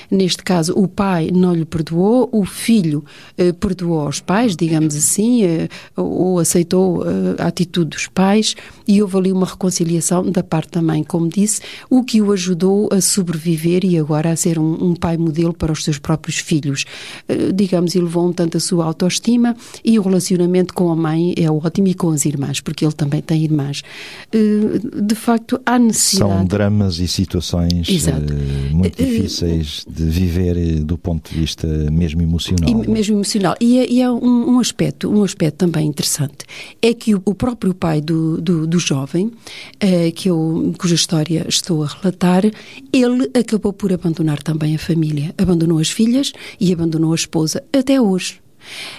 Neste 0.09 0.43
caso, 0.43 0.73
o 0.73 0.87
pai 0.87 1.29
não 1.31 1.53
lhe 1.53 1.65
perdoou, 1.65 2.29
o 2.31 2.45
filho 2.45 3.03
eh, 3.37 3.51
perdoou 3.53 4.01
aos 4.01 4.19
pais, 4.19 4.55
digamos 4.55 4.95
assim, 4.95 5.43
eh, 5.43 5.67
ou 5.95 6.39
aceitou 6.39 7.03
eh, 7.03 7.35
a 7.37 7.47
atitude 7.47 7.91
dos 7.91 8.07
pais, 8.07 8.55
e 8.87 9.01
houve 9.01 9.17
ali 9.17 9.31
uma 9.31 9.45
reconciliação 9.45 10.29
da 10.29 10.43
parte 10.43 10.71
da 10.71 10.81
mãe, 10.81 11.03
como 11.03 11.29
disse, 11.29 11.61
o 11.89 12.03
que 12.03 12.21
o 12.21 12.31
ajudou 12.31 12.89
a 12.91 13.01
sobreviver 13.01 13.85
e 13.85 13.97
agora 13.97 14.31
a 14.31 14.35
ser 14.35 14.57
um, 14.57 14.83
um 14.83 14.95
pai 14.95 15.17
modelo 15.17 15.53
para 15.53 15.71
os 15.71 15.83
seus 15.83 15.99
próprios 15.99 16.37
filhos. 16.37 16.85
Eh, 17.27 17.51
digamos, 17.53 17.95
elevou 17.95 18.27
um 18.27 18.33
tanto 18.33 18.57
a 18.57 18.59
sua 18.59 18.85
autoestima 18.85 19.55
e 19.83 19.99
o 19.99 20.01
relacionamento 20.01 20.73
com 20.73 20.91
a 20.91 20.95
mãe 20.95 21.33
é 21.37 21.49
ótimo 21.49 21.87
e 21.87 21.93
com 21.93 22.09
as 22.09 22.25
irmãs, 22.25 22.59
porque 22.61 22.85
ele 22.85 22.93
também 22.93 23.21
tem 23.21 23.43
irmãs. 23.43 23.83
Eh, 24.31 24.79
de 25.01 25.15
facto, 25.15 25.59
há 25.65 25.77
necessidade. 25.77 26.31
São 26.31 26.45
dramas 26.45 26.99
e 26.99 27.07
situações 27.07 27.89
Exato. 27.89 28.33
Eh, 28.79 28.89
muito 28.89 29.03
difíceis 29.03 29.85
de 29.89 30.03
viver 30.05 30.57
eh, 30.57 30.79
do 30.79 30.97
ponto 30.97 31.29
de 31.29 31.39
vista 31.39 31.67
mesmo 31.91 32.21
emocional. 32.21 32.83
E, 32.83 32.87
mesmo 32.87 33.17
emocional. 33.17 33.55
E 33.59 33.79
é, 33.79 33.91
e 33.91 34.01
é 34.01 34.09
um, 34.09 34.55
um, 34.55 34.59
aspecto, 34.59 35.09
um 35.09 35.23
aspecto 35.23 35.57
também 35.57 35.87
interessante, 35.87 36.45
é 36.81 36.93
que 36.93 37.15
o, 37.15 37.21
o 37.25 37.35
próprio 37.35 37.73
pai 37.73 38.01
do, 38.01 38.41
do, 38.41 38.67
do 38.67 38.79
jovem, 38.79 39.27
uh, 39.27 40.11
que 40.15 40.29
eu, 40.29 40.73
cuja 40.77 40.95
história 40.95 41.45
estou 41.47 41.83
a 41.83 41.87
relatar, 41.87 42.43
ele 42.91 43.29
acabou 43.37 43.73
por 43.73 43.91
abandonar 43.91 44.41
também 44.41 44.75
a 44.75 44.79
família. 44.79 45.33
Abandonou 45.37 45.79
as 45.79 45.89
filhas 45.89 46.31
e 46.59 46.71
abandonou 46.71 47.11
a 47.11 47.15
esposa 47.15 47.63
até 47.73 47.99
hoje. 47.99 48.39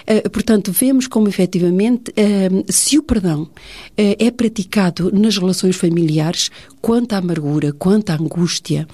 Uh, 0.09 0.29
portanto, 0.29 0.71
vemos 0.71 1.07
como 1.07 1.27
efetivamente, 1.27 2.11
uh, 2.11 2.71
se 2.71 2.97
o 2.97 3.03
perdão 3.03 3.43
uh, 3.43 3.49
é 3.95 4.31
praticado 4.31 5.11
nas 5.11 5.37
relações 5.37 5.75
familiares, 5.75 6.49
quanto 6.81 7.13
à 7.13 7.17
amargura, 7.17 7.71
quanto 7.73 8.09
à 8.09 8.15
angústia, 8.15 8.87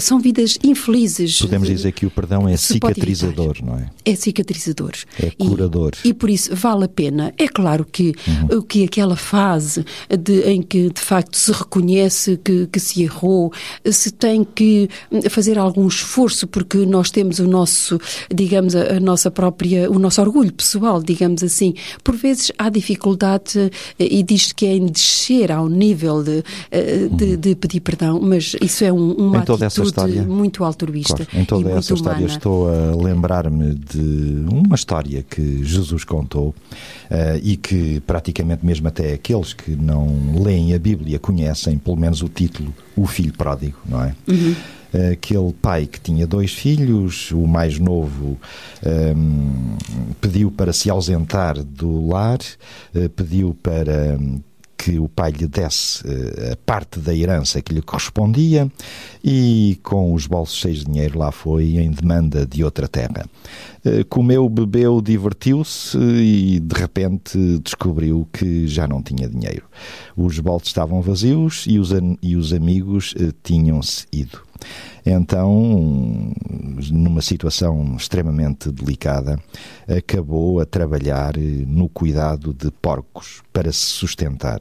são 0.00 0.20
vidas 0.20 0.58
infelizes. 0.64 1.38
Podemos 1.40 1.68
dizer 1.68 1.92
que 1.92 2.06
o 2.06 2.10
perdão 2.10 2.48
é 2.48 2.56
cicatrizador, 2.56 3.58
não 3.62 3.78
é? 3.78 3.90
É 4.04 4.14
cicatrizador. 4.14 4.92
É 5.20 5.30
curador. 5.30 5.92
E, 6.04 6.08
e 6.08 6.14
por 6.14 6.30
isso 6.30 6.54
vale 6.54 6.84
a 6.84 6.88
pena. 6.88 7.32
É 7.38 7.48
claro 7.48 7.84
que, 7.84 8.14
uhum. 8.26 8.62
que 8.62 8.84
aquela 8.84 9.16
fase 9.16 9.84
de, 10.08 10.42
em 10.42 10.62
que 10.62 10.90
de 10.90 11.00
facto 11.00 11.36
se 11.36 11.52
reconhece 11.52 12.38
que, 12.42 12.66
que 12.66 12.80
se 12.80 13.02
errou, 13.02 13.52
se 13.90 14.10
tem 14.10 14.44
que 14.44 14.88
fazer 15.30 15.58
algum 15.58 15.86
esforço, 15.86 16.46
porque 16.46 16.78
nós 16.86 17.10
temos 17.10 17.38
o 17.38 17.46
nosso, 17.46 18.00
digamos, 18.32 18.74
a, 18.74 18.96
a 18.96 19.00
nossa 19.00 19.30
própria 19.30 19.90
o 19.90 19.98
nosso 19.98 20.20
orgulho 20.20 20.52
pessoal, 20.52 21.02
digamos 21.02 21.42
assim. 21.42 21.74
Por 22.02 22.16
vezes 22.16 22.52
há 22.58 22.68
dificuldade 22.68 23.70
eh, 23.98 24.08
e 24.10 24.22
diz 24.22 24.52
que 24.52 24.66
é 24.66 24.74
em 24.76 24.86
descer 24.86 25.50
ao 25.50 25.68
nível 25.68 26.22
de, 26.22 26.42
eh, 26.70 27.01
de, 27.08 27.36
de 27.36 27.54
pedir 27.54 27.80
perdão, 27.80 28.20
mas 28.20 28.54
isso 28.60 28.84
é 28.84 28.92
um, 28.92 29.12
uma 29.12 29.38
atitude 29.38 29.82
história, 29.82 30.22
muito 30.22 30.64
altruísta. 30.64 31.24
Claro, 31.24 31.40
em 31.40 31.44
toda 31.44 31.70
essa 31.70 31.94
história 31.94 32.18
humana. 32.18 32.32
estou 32.32 32.68
a 32.68 32.96
lembrar-me 32.96 33.74
de 33.74 34.44
uma 34.50 34.74
história 34.74 35.22
que 35.22 35.64
Jesus 35.64 36.04
contou 36.04 36.48
uh, 36.48 36.54
e 37.42 37.56
que 37.56 38.00
praticamente 38.00 38.64
mesmo 38.64 38.88
até 38.88 39.12
aqueles 39.12 39.52
que 39.52 39.72
não 39.72 40.40
leem 40.42 40.74
a 40.74 40.78
Bíblia 40.78 41.18
conhecem 41.18 41.78
pelo 41.78 41.96
menos 41.96 42.22
o 42.22 42.28
título 42.28 42.72
O 42.96 43.06
Filho 43.06 43.32
Pródigo, 43.32 43.78
não 43.86 44.02
é? 44.02 44.14
Uhum 44.28 44.54
aquele 45.12 45.52
pai 45.54 45.86
que 45.86 45.98
tinha 45.98 46.26
dois 46.26 46.52
filhos, 46.52 47.30
o 47.32 47.46
mais 47.46 47.78
novo 47.78 48.38
um, 48.84 49.76
pediu 50.20 50.50
para 50.50 50.72
se 50.72 50.90
ausentar 50.90 51.62
do 51.62 52.08
lar, 52.08 52.38
uh, 52.94 53.08
pediu 53.10 53.56
para 53.62 54.18
que 54.82 54.98
o 54.98 55.08
pai 55.08 55.30
lhe 55.30 55.46
desse 55.46 56.04
uh, 56.04 56.52
a 56.52 56.56
parte 56.66 56.98
da 56.98 57.14
herança 57.14 57.62
que 57.62 57.72
lhe 57.72 57.80
correspondia 57.80 58.68
e, 59.22 59.78
com 59.84 60.12
os 60.12 60.26
bolsos 60.26 60.56
cheios 60.56 60.80
de 60.80 60.86
dinheiro, 60.86 61.20
lá 61.20 61.30
foi 61.30 61.76
em 61.76 61.90
demanda 61.92 62.44
de 62.44 62.64
outra 62.64 62.88
terra. 62.88 63.24
Uh, 63.84 64.04
comeu, 64.08 64.48
bebeu, 64.48 65.00
divertiu-se 65.00 65.96
e, 65.96 66.58
de 66.58 66.74
repente, 66.74 67.38
descobriu 67.62 68.26
que 68.32 68.66
já 68.66 68.88
não 68.88 69.00
tinha 69.00 69.28
dinheiro. 69.28 69.66
Os 70.16 70.40
bolsos 70.40 70.70
estavam 70.70 71.00
vazios 71.00 71.64
e 71.68 71.78
os, 71.78 71.90
e 72.20 72.34
os 72.34 72.52
amigos 72.52 73.12
uh, 73.12 73.32
tinham-se 73.40 74.06
ido. 74.10 74.40
Então, 75.04 76.32
numa 76.90 77.20
situação 77.20 77.96
extremamente 77.96 78.70
delicada, 78.70 79.38
acabou 79.88 80.60
a 80.60 80.66
trabalhar 80.66 81.36
no 81.36 81.88
cuidado 81.88 82.52
de 82.52 82.70
porcos 82.70 83.42
para 83.52 83.72
se 83.72 83.86
sustentar. 83.86 84.60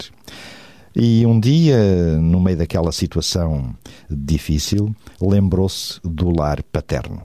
E 0.95 1.25
um 1.25 1.39
dia, 1.39 2.17
no 2.17 2.41
meio 2.41 2.57
daquela 2.57 2.91
situação 2.91 3.73
difícil, 4.09 4.93
lembrou-se 5.21 5.99
do 6.03 6.35
lar 6.35 6.61
paterno, 6.63 7.21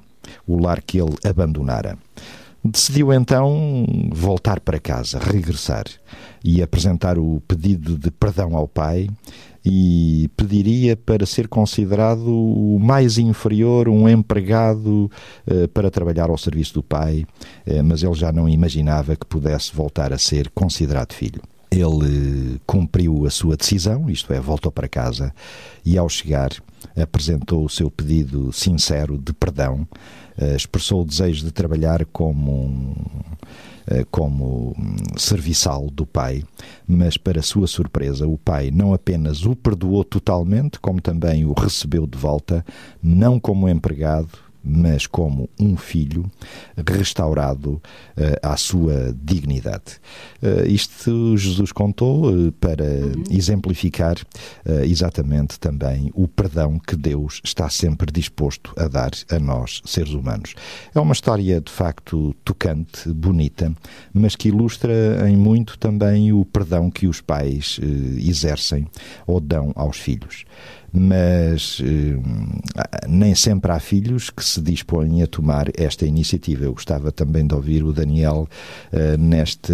o 0.46 0.60
lar 0.60 0.80
que 0.82 1.00
ele 1.00 1.16
abandonara. 1.24 1.98
Decidiu 2.62 3.12
então 3.12 3.84
voltar 4.12 4.60
para 4.60 4.78
casa, 4.78 5.18
regressar 5.18 5.84
e 6.44 6.62
apresentar 6.62 7.18
o 7.18 7.40
pedido 7.46 7.96
de 7.96 8.10
perdão 8.10 8.56
ao 8.56 8.66
pai 8.66 9.08
e 9.68 10.30
pediria 10.36 10.96
para 10.96 11.26
ser 11.26 11.48
considerado 11.48 12.28
o 12.28 12.78
mais 12.78 13.18
inferior, 13.18 13.88
um 13.88 14.08
empregado 14.08 15.10
uh, 15.44 15.66
para 15.74 15.90
trabalhar 15.90 16.30
ao 16.30 16.38
serviço 16.38 16.74
do 16.74 16.84
pai, 16.84 17.26
uh, 17.66 17.82
mas 17.82 18.04
ele 18.04 18.14
já 18.14 18.30
não 18.30 18.48
imaginava 18.48 19.16
que 19.16 19.26
pudesse 19.26 19.74
voltar 19.74 20.12
a 20.12 20.18
ser 20.18 20.48
considerado 20.50 21.12
filho. 21.12 21.42
Ele 21.68 22.60
cumpriu 22.64 23.26
a 23.26 23.30
sua 23.30 23.56
decisão, 23.56 24.08
isto 24.08 24.32
é, 24.32 24.38
voltou 24.38 24.70
para 24.70 24.86
casa 24.86 25.34
e, 25.84 25.98
ao 25.98 26.08
chegar, 26.08 26.50
apresentou 26.96 27.64
o 27.64 27.68
seu 27.68 27.90
pedido 27.90 28.52
sincero 28.52 29.18
de 29.18 29.32
perdão, 29.32 29.86
expressou 30.54 31.02
o 31.02 31.04
desejo 31.04 31.44
de 31.44 31.50
trabalhar 31.50 32.06
como 32.06 32.66
um 32.66 32.94
eh, 32.94 33.75
como 34.10 34.74
hum, 34.78 34.96
serviçal 35.16 35.88
do 35.90 36.04
pai, 36.04 36.42
mas 36.86 37.16
para 37.16 37.42
sua 37.42 37.66
surpresa, 37.66 38.26
o 38.26 38.36
pai 38.36 38.70
não 38.72 38.92
apenas 38.92 39.44
o 39.44 39.54
perdoou 39.54 40.02
totalmente, 40.02 40.80
como 40.80 41.00
também 41.00 41.44
o 41.44 41.52
recebeu 41.52 42.06
de 42.06 42.18
volta, 42.18 42.64
não 43.02 43.38
como 43.38 43.68
empregado, 43.68 44.45
mas 44.66 45.06
como 45.06 45.48
um 45.58 45.76
filho 45.76 46.30
restaurado 46.86 47.74
uh, 47.74 47.80
à 48.42 48.56
sua 48.56 49.14
dignidade. 49.22 50.00
Uh, 50.42 50.66
isto 50.66 51.36
Jesus 51.36 51.70
contou 51.70 52.30
uh, 52.30 52.52
para 52.52 52.84
uhum. 52.84 53.22
exemplificar 53.30 54.16
exatamente 54.84 55.60
também 55.60 56.10
o 56.14 56.26
perdão 56.26 56.78
que 56.78 56.96
Deus 56.96 57.40
está 57.44 57.68
sempre 57.68 58.10
disposto 58.10 58.72
a 58.76 58.88
dar 58.88 59.10
a 59.30 59.38
nós, 59.38 59.80
seres 59.84 60.12
humanos. 60.12 60.54
É 60.94 60.98
uma 60.98 61.12
história 61.12 61.60
de 61.60 61.70
facto 61.70 62.34
tocante, 62.44 63.08
bonita, 63.12 63.72
mas 64.12 64.34
que 64.34 64.48
ilustra 64.48 65.28
em 65.28 65.36
muito 65.36 65.78
também 65.78 66.32
o 66.32 66.44
perdão 66.44 66.90
que 66.90 67.06
os 67.06 67.20
pais 67.20 67.78
exercem 68.18 68.86
ou 69.26 69.40
dão 69.40 69.72
aos 69.74 69.98
filhos 69.98 70.44
mas 70.92 71.80
eh, 71.82 72.18
nem 73.08 73.34
sempre 73.34 73.72
há 73.72 73.80
filhos 73.80 74.30
que 74.30 74.44
se 74.44 74.60
dispõem 74.60 75.22
a 75.22 75.26
tomar 75.26 75.66
esta 75.76 76.06
iniciativa. 76.06 76.64
Eu 76.64 76.72
gostava 76.72 77.12
também 77.12 77.46
de 77.46 77.54
ouvir 77.54 77.82
o 77.84 77.92
Daniel 77.92 78.48
eh, 78.92 79.16
neste, 79.16 79.72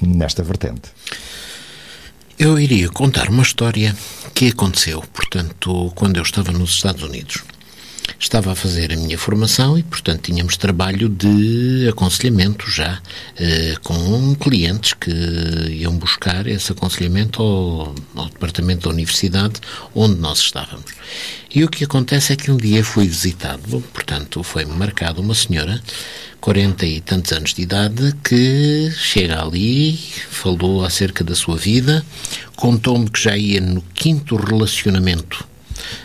nesta 0.00 0.42
vertente. 0.42 0.90
Eu 2.38 2.58
iria 2.58 2.88
contar 2.90 3.30
uma 3.30 3.42
história 3.42 3.96
que 4.34 4.48
aconteceu, 4.48 5.02
portanto, 5.12 5.90
quando 5.94 6.18
eu 6.18 6.22
estava 6.22 6.52
nos 6.52 6.70
Estados 6.70 7.02
Unidos. 7.02 7.42
Estava 8.18 8.52
a 8.52 8.54
fazer 8.54 8.92
a 8.92 8.96
minha 8.96 9.18
formação 9.18 9.78
e, 9.78 9.82
portanto, 9.82 10.22
tínhamos 10.22 10.56
trabalho 10.56 11.08
de 11.08 11.88
aconselhamento 11.88 12.70
já 12.70 13.00
eh, 13.36 13.74
com 13.82 14.34
clientes 14.36 14.94
que 14.94 15.10
iam 15.70 15.96
buscar 15.96 16.46
esse 16.46 16.72
aconselhamento 16.72 17.42
ao, 17.42 17.94
ao 18.14 18.28
departamento 18.28 18.88
da 18.88 18.94
universidade 18.94 19.60
onde 19.94 20.16
nós 20.20 20.38
estávamos. 20.38 20.92
E 21.54 21.62
o 21.64 21.68
que 21.68 21.84
acontece 21.84 22.32
é 22.32 22.36
que 22.36 22.50
um 22.50 22.56
dia 22.56 22.82
fui 22.84 23.06
visitado, 23.06 23.82
portanto, 23.92 24.42
foi-me 24.42 24.72
marcado 24.72 25.20
uma 25.20 25.34
senhora, 25.34 25.80
40 26.40 26.86
e 26.86 27.00
tantos 27.00 27.32
anos 27.32 27.54
de 27.54 27.62
idade, 27.62 28.14
que 28.22 28.90
chega 28.96 29.42
ali, 29.42 29.98
falou 30.30 30.84
acerca 30.84 31.22
da 31.22 31.34
sua 31.34 31.56
vida, 31.56 32.04
contou-me 32.56 33.10
que 33.10 33.20
já 33.22 33.36
ia 33.36 33.60
no 33.60 33.82
quinto 33.94 34.36
relacionamento 34.36 35.46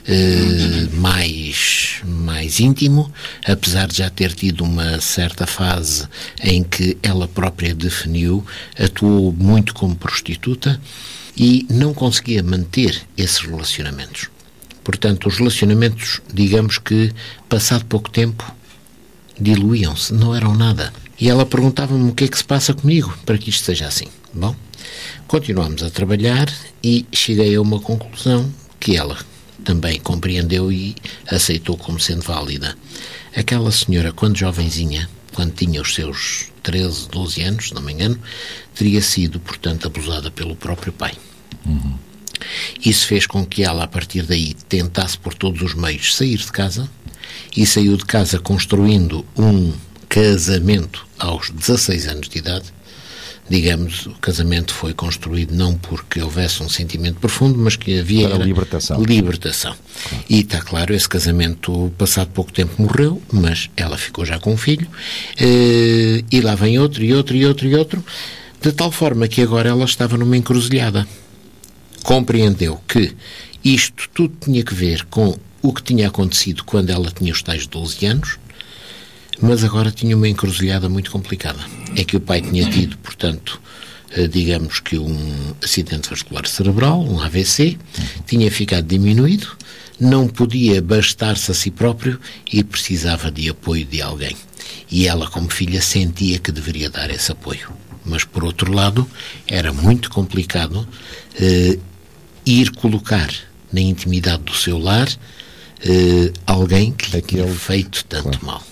eh, 0.08 0.88
mais, 0.94 2.02
mais 2.06 2.60
íntimo, 2.60 3.12
apesar 3.46 3.88
de 3.88 3.98
já 3.98 4.10
ter 4.10 4.34
tido 4.34 4.64
uma 4.64 5.00
certa 5.00 5.46
fase 5.46 6.08
em 6.42 6.64
que 6.64 6.98
ela 7.02 7.28
própria 7.28 7.74
definiu, 7.74 8.46
atuou 8.80 9.32
muito 9.32 9.74
como 9.74 9.96
prostituta 9.96 10.80
e 11.38 11.66
não 11.70 11.94
conseguia 11.94 12.44
manter 12.44 13.02
esses 13.18 13.40
relacionamentos. 13.40 14.30
Portanto, 14.84 15.28
os 15.28 15.38
relacionamentos, 15.38 16.22
digamos 16.34 16.78
que, 16.78 17.12
passado 17.48 17.86
pouco 17.86 18.10
tempo, 18.10 18.44
diluíam-se, 19.40 20.14
não 20.14 20.36
eram 20.36 20.56
nada. 20.56 20.92
E 21.20 21.30
ela 21.30 21.46
perguntava-me 21.46 22.10
o 22.10 22.16
que 22.16 22.24
é 22.24 22.28
que 22.28 22.38
se 22.38 22.44
passa 22.44 22.74
comigo 22.74 23.16
para 23.26 23.38
que 23.38 23.50
isto 23.50 23.64
seja 23.64 23.88
assim. 23.88 24.08
Bom, 24.34 24.56
continuamos 25.28 25.84
a 25.84 25.90
trabalhar 25.90 26.52
e 26.84 27.06
cheguei 27.12 27.56
a 27.56 27.62
uma 27.62 27.80
conclusão 27.80 28.52
que 28.80 28.98
ela 28.98 29.18
também 29.64 30.00
compreendeu 30.00 30.72
e 30.72 30.96
aceitou 31.28 31.78
como 31.78 32.00
sendo 32.00 32.24
válida. 32.24 32.76
Aquela 33.36 33.72
senhora, 33.72 34.12
quando 34.12 34.38
jovenzinha, 34.38 35.10
quando 35.34 35.54
tinha 35.54 35.82
os 35.82 35.94
seus 35.94 36.48
13, 36.64 37.08
12 37.10 37.42
anos, 37.42 37.68
se 37.70 37.74
não 37.74 37.82
me 37.82 37.94
engano, 37.94 38.20
teria 38.76 39.02
sido, 39.02 39.40
portanto, 39.40 39.88
abusada 39.88 40.30
pelo 40.30 40.56
próprio 40.56 40.92
pai. 40.92 41.14
Uhum. 41.66 41.98
Isso 42.84 43.08
fez 43.08 43.28
com 43.28 43.46
que 43.46 43.64
ela, 43.64 43.84
a 43.84 43.88
partir 43.88 44.24
daí, 44.24 44.54
tentasse 44.68 45.18
por 45.18 45.34
todos 45.34 45.62
os 45.62 45.74
meios 45.74 46.16
sair 46.16 46.38
de 46.38 46.52
casa 46.52 46.90
e 47.56 47.66
saiu 47.66 47.96
de 47.96 48.06
casa 48.06 48.40
construindo 48.40 49.26
um 49.38 49.74
casamento 50.10 51.06
aos 51.18 51.50
16 51.52 52.08
anos 52.08 52.30
de 52.30 52.40
idade 52.40 52.74
digamos, 53.52 54.06
o 54.06 54.12
casamento 54.12 54.74
foi 54.74 54.94
construído 54.94 55.54
não 55.54 55.76
porque 55.78 56.22
houvesse 56.22 56.64
um 56.64 56.70
sentimento 56.70 57.20
profundo, 57.20 57.60
mas 57.60 57.76
que 57.76 58.00
havia 58.00 58.30
Para 58.30 58.46
libertação. 58.46 59.04
libertação. 59.04 59.76
Claro. 60.08 60.24
E 60.30 60.40
está 60.40 60.62
claro, 60.62 60.94
esse 60.94 61.10
casamento, 61.10 61.92
passado 61.98 62.30
pouco 62.30 62.54
tempo, 62.54 62.82
morreu, 62.82 63.22
mas 63.30 63.70
ela 63.76 63.98
ficou 63.98 64.24
já 64.26 64.40
com 64.40 64.54
um 64.54 64.58
filho, 64.58 64.88
eh, 65.38 66.24
e 66.32 66.40
lá 66.40 66.56
vem 66.56 66.80
outro, 66.80 67.04
e 67.04 67.14
outro, 67.14 67.36
e 67.36 67.46
outro, 67.46 67.68
e 67.68 67.76
outro, 67.76 68.06
de 68.62 68.72
tal 68.72 68.90
forma 68.90 69.28
que 69.28 69.42
agora 69.42 69.68
ela 69.68 69.84
estava 69.84 70.18
numa 70.18 70.38
encruzilhada. 70.38 71.06
Compreendeu 72.04 72.80
que 72.88 73.14
isto 73.62 74.10
tudo 74.14 74.34
tinha 74.40 74.64
que 74.64 74.74
ver 74.74 75.04
com 75.08 75.38
o 75.62 75.74
que 75.74 75.84
tinha 75.84 76.08
acontecido 76.08 76.64
quando 76.64 76.90
ela 76.90 77.12
tinha 77.12 77.34
os 77.34 77.44
tais 77.44 77.68
12 77.68 78.06
anos, 78.06 78.40
mas 79.42 79.64
agora 79.64 79.92
tinha 79.92 80.16
uma 80.16 80.28
encruzilhada 80.28 80.88
muito 80.88 81.12
complicada. 81.12 81.60
É 81.96 82.04
que 82.04 82.16
o 82.16 82.22
pai 82.22 82.42
tinha 82.42 82.70
tido, 82.70 82.98
portanto, 82.98 83.60
eh, 84.12 84.28
digamos 84.28 84.80
que 84.80 84.98
um 84.98 85.56
acidente 85.64 86.10
vascular 86.10 86.46
cerebral, 86.46 87.02
um 87.02 87.20
AVC, 87.22 87.78
tinha 88.26 88.52
ficado 88.52 88.86
diminuído, 88.86 89.48
não 90.00 90.28
podia 90.28 90.82
bastar-se 90.82 91.52
a 91.52 91.54
si 91.54 91.72
próprio 91.72 92.20
e 92.52 92.64
precisava 92.64 93.32
de 93.32 93.50
apoio 93.50 93.86
de 93.86 94.02
alguém. 94.02 94.36
E 94.90 95.08
ela, 95.08 95.28
como 95.30 95.50
filha, 95.50 95.82
sentia 95.82 96.40
que 96.40 96.52
deveria 96.52 96.90
dar 96.90 97.10
esse 97.10 97.32
apoio. 97.32 97.72
Mas, 98.04 98.24
por 98.24 98.44
outro 98.44 98.74
lado, 98.74 99.08
era 99.48 99.72
muito 99.72 100.10
complicado 100.10 100.88
eh, 101.40 101.78
ir 102.46 102.72
colocar 102.72 103.30
na 103.72 103.80
intimidade 103.80 104.44
do 104.44 104.54
seu 104.54 104.78
lar 104.78 105.08
eh, 105.84 106.34
alguém 106.46 106.92
que 106.92 107.16
lhe 107.16 107.22
tinha 107.22 107.48
feito 107.48 108.04
tanto 108.06 108.40
claro. 108.40 108.46
mal. 108.46 108.71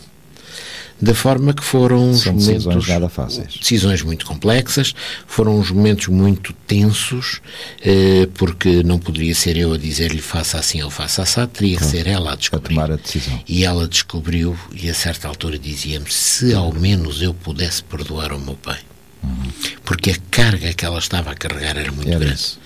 Da 1.01 1.15
forma 1.15 1.53
que 1.53 1.63
foram 1.63 2.13
São 2.13 2.33
uns 2.33 2.45
decisões 2.45 2.65
momentos. 2.65 2.88
nada 2.89 3.09
fáceis. 3.09 3.53
Decisões 3.57 4.01
muito 4.01 4.25
complexas, 4.25 4.93
foram 5.25 5.57
uns 5.57 5.71
momentos 5.71 6.07
muito 6.07 6.51
tensos, 6.67 7.41
eh, 7.81 8.27
porque 8.35 8.83
não 8.83 8.99
poderia 8.99 9.33
ser 9.33 9.55
eu 9.55 9.73
a 9.73 9.77
dizer-lhe 9.77 10.21
faça 10.21 10.57
assim 10.59 10.81
ou 10.81 10.89
faça 10.89 11.21
assim, 11.21 11.45
teria 11.47 11.77
que 11.77 11.85
ser 11.85 12.05
ela 12.05 12.33
a 12.33 12.35
descobrir. 12.35 12.73
A 12.73 12.81
tomar 12.83 12.91
a 12.91 12.97
decisão. 12.97 13.41
E 13.47 13.63
ela 13.63 13.88
descobriu, 13.88 14.57
e 14.73 14.89
a 14.89 14.93
certa 14.93 15.27
altura 15.27 15.57
dizia-me: 15.57 16.12
se 16.12 16.53
ao 16.53 16.73
menos 16.73 17.21
eu 17.21 17.33
pudesse 17.33 17.81
perdoar 17.83 18.33
o 18.33 18.39
meu 18.39 18.55
pai. 18.55 18.79
Uhum. 19.23 19.51
Porque 19.83 20.12
a 20.12 20.17
carga 20.31 20.73
que 20.73 20.85
ela 20.85 20.99
estava 20.99 21.31
a 21.31 21.35
carregar 21.35 21.77
era 21.77 21.91
muito 21.91 22.09
era 22.09 22.19
grande. 22.19 22.35
Isso. 22.35 22.59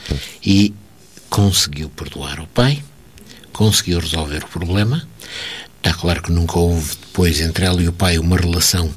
E 0.46 0.74
conseguiu 1.30 1.90
perdoar 1.90 2.40
o 2.40 2.48
pai, 2.48 2.84
conseguiu 3.52 4.00
resolver 4.00 4.44
o 4.44 4.48
problema. 4.48 5.08
Está 5.86 5.94
claro 5.94 6.22
que 6.22 6.32
nunca 6.32 6.58
houve 6.58 6.96
depois 6.96 7.42
entre 7.42 7.66
ela 7.66 7.82
e 7.82 7.90
o 7.90 7.92
pai 7.92 8.18
uma 8.18 8.38
relação 8.38 8.90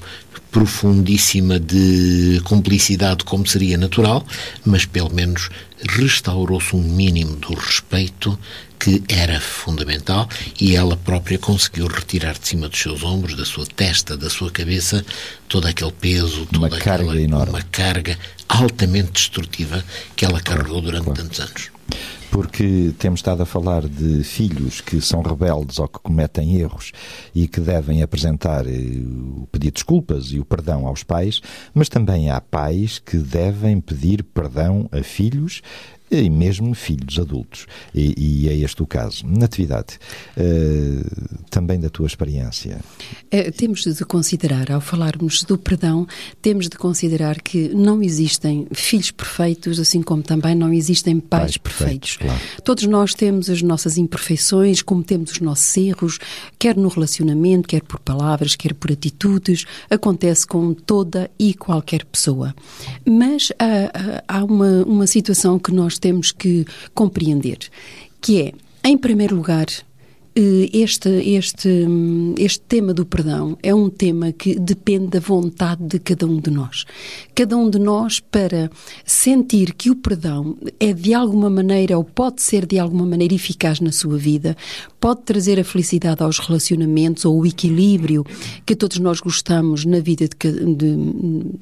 profundíssima 0.53 1.59
de 1.59 2.40
cumplicidade 2.44 3.25
como 3.25 3.44
seria 3.44 3.77
natural, 3.77 4.25
mas 4.64 4.85
pelo 4.85 5.12
menos 5.12 5.51
restaurou-se 5.83 6.77
um 6.77 6.83
mínimo 6.83 7.35
do 7.38 7.55
respeito 7.55 8.38
que 8.79 9.03
era 9.09 9.40
fundamental 9.40 10.29
e 10.61 10.77
ela 10.77 10.96
própria 10.96 11.38
conseguiu 11.40 11.88
retirar 11.88 12.38
de 12.38 12.46
cima 12.46 12.68
dos 12.68 12.79
seus 12.79 13.03
ombros, 13.03 13.35
da 13.35 13.44
sua 13.44 13.66
testa, 13.66 14.16
da 14.16 14.31
sua 14.31 14.53
cabeça, 14.53 15.05
todo 15.49 15.66
aquele 15.66 15.90
peso, 15.90 16.46
toda 16.46 16.59
uma 16.59 16.66
aquela, 16.68 16.99
carga 16.99 17.20
enorme. 17.20 17.51
uma 17.51 17.62
carga 17.62 18.16
altamente 18.49 19.11
destrutiva 19.11 19.85
que 20.14 20.25
ela 20.25 20.40
carregou 20.40 20.81
durante 20.81 21.07
claro. 21.07 21.20
tantos 21.20 21.40
anos 21.40 21.76
porque 22.31 22.93
temos 22.99 23.21
estado 23.21 23.43
a 23.43 23.47
falar 23.47 23.87
de 23.89 24.23
filhos 24.23 24.81
que 24.81 25.01
são 25.01 25.23
rebeldes 25.23 25.79
ou 25.79 25.89
que 25.89 25.99
cometem 25.99 26.57
erros 26.57 26.93
e 27.35 27.47
que 27.49 27.61
devem 27.61 28.03
apresentar 28.03 28.67
eh, 28.67 28.71
o 28.71 29.47
pedido 29.51 29.67
de 29.67 29.73
desculpas 29.73 30.33
e 30.33 30.39
o 30.39 30.45
perdão 30.45 30.87
aos 30.87 31.03
pais, 31.03 31.41
mas 31.75 31.89
também 31.89 32.31
há 32.31 32.41
pais 32.41 32.99
que 32.99 33.17
devem 33.19 33.81
pedir 33.81 34.23
perdão 34.23 34.89
a 34.93 35.03
filhos 35.03 35.62
e 36.11 36.31
mesmo 36.31 36.75
filhos 36.75 37.19
adultos. 37.19 37.66
E, 37.95 38.14
e, 38.16 38.49
é 38.49 38.57
este 38.57 38.83
o 38.83 38.87
caso. 38.87 39.27
Natividade, 39.27 39.99
uh, 40.37 41.38
também 41.51 41.81
da 41.81 41.88
tua 41.88 42.07
experiência. 42.07 42.79
É, 43.31 43.51
temos 43.51 43.83
de 43.83 44.05
considerar, 44.05 44.71
ao 44.71 44.81
falarmos 44.81 45.42
do 45.42 45.59
perdão, 45.59 46.07
temos 46.40 46.69
de 46.69 46.77
considerar 46.77 47.40
que 47.42 47.69
não 47.75 48.03
existem 48.03 48.66
filhos 48.73 49.11
perfeitos, 49.11 49.81
assim 49.81 50.03
como 50.03 50.23
também 50.23 50.55
não 50.55 50.73
existem 50.73 51.19
pais, 51.19 51.42
pais 51.42 51.57
perfeitos. 51.57 52.16
perfeitos. 52.16 52.40
Claro. 52.47 52.62
Todos 52.62 52.85
nós 52.85 53.14
temos 53.14 53.51
as 53.51 53.62
nossas 53.62 53.99
imperfeições, 53.99 54.83
cometemos 54.83 55.33
os 55.33 55.40
nossos 55.40 55.77
erros, 55.77 56.19
quer 56.59 56.77
no 56.77 56.88
relacionamento, 56.88 57.69
quer 57.69 57.83
por 57.83 57.99
palavras, 58.01 58.55
quer 58.55 58.75
por 58.75 58.92
atitudes, 58.92 59.64
acontece 59.90 60.47
com 60.47 60.73
toda 60.73 61.31
e 61.38 61.53
qualquer 61.53 62.05
pessoa. 62.05 62.55
Mas 63.05 63.53
há, 63.59 64.38
há 64.38 64.45
uma, 64.45 64.85
uma 64.85 65.07
situação 65.07 65.59
que 65.59 65.73
nós 65.73 65.95
temos 65.98 66.32
que 66.32 66.64
compreender, 66.94 67.59
que 68.20 68.42
é, 68.42 68.52
em 68.85 68.96
primeiro 68.96 69.37
lugar, 69.37 69.66
eh, 70.38 70.68
este, 70.70 71.09
este, 71.09 71.87
este 72.37 72.61
tema 72.61 72.92
do 72.92 73.06
perdão 73.06 73.56
é 73.62 73.74
um 73.74 73.88
tema 73.88 74.32
que 74.32 74.54
depende 74.59 75.06
da 75.06 75.18
vontade 75.18 75.82
de 75.82 75.98
cada 75.98 76.26
um 76.26 76.38
de 76.38 76.50
nós. 76.50 76.85
Cada 77.35 77.56
um 77.56 77.70
de 77.70 77.78
nós, 77.78 78.20
para 78.20 78.70
sentir 79.02 79.72
que 79.72 79.90
o 79.90 79.96
perdão 79.96 80.59
é 80.78 80.92
de 80.92 81.14
alguma 81.14 81.48
maneira, 81.48 81.96
ou 81.96 82.04
pode 82.04 82.42
ser 82.42 82.66
de 82.66 82.78
alguma 82.78 83.06
maneira 83.06 83.32
eficaz 83.32 83.80
na 83.80 83.90
sua 83.90 84.18
vida, 84.18 84.54
pode 85.07 85.23
trazer 85.23 85.61
a 85.61 85.62
felicidade 85.62 86.21
aos 86.21 86.40
relacionamentos 86.40 87.25
ou 87.25 87.40
o 87.40 87.47
equilíbrio 87.47 88.27
que 88.66 88.75
todos 88.75 88.99
nós 88.99 89.21
gostamos 89.21 89.85
na 89.85 90.01
vida 90.01 90.27
de, 90.27 90.75
de, 90.75 90.97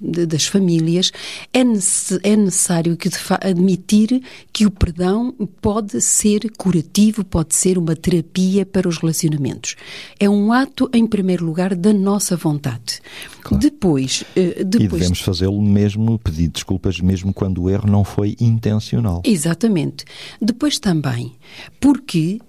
de, 0.00 0.24
das 0.24 0.46
famílias, 0.46 1.12
é, 1.52 1.60
é 1.60 2.36
necessário 2.36 2.96
que 2.96 3.10
admitir 3.42 4.22
que 4.50 4.64
o 4.64 4.70
perdão 4.70 5.34
pode 5.60 6.00
ser 6.00 6.50
curativo, 6.56 7.22
pode 7.22 7.54
ser 7.54 7.76
uma 7.76 7.94
terapia 7.94 8.64
para 8.64 8.88
os 8.88 8.96
relacionamentos. 8.96 9.76
É 10.18 10.26
um 10.26 10.50
ato, 10.50 10.88
em 10.94 11.06
primeiro 11.06 11.44
lugar, 11.44 11.74
da 11.74 11.92
nossa 11.92 12.36
vontade. 12.36 13.02
Claro. 13.42 13.60
Depois, 13.60 14.24
depois... 14.34 14.84
E 14.84 14.88
devemos 14.88 15.20
fazê-lo 15.20 15.60
mesmo, 15.60 16.18
pedir 16.18 16.48
desculpas 16.48 16.98
mesmo 16.98 17.34
quando 17.34 17.64
o 17.64 17.68
erro 17.68 17.90
não 17.90 18.04
foi 18.04 18.36
intencional. 18.40 19.20
Exatamente. 19.22 20.06
Depois 20.40 20.78
também, 20.78 21.34
porque, 21.78 22.40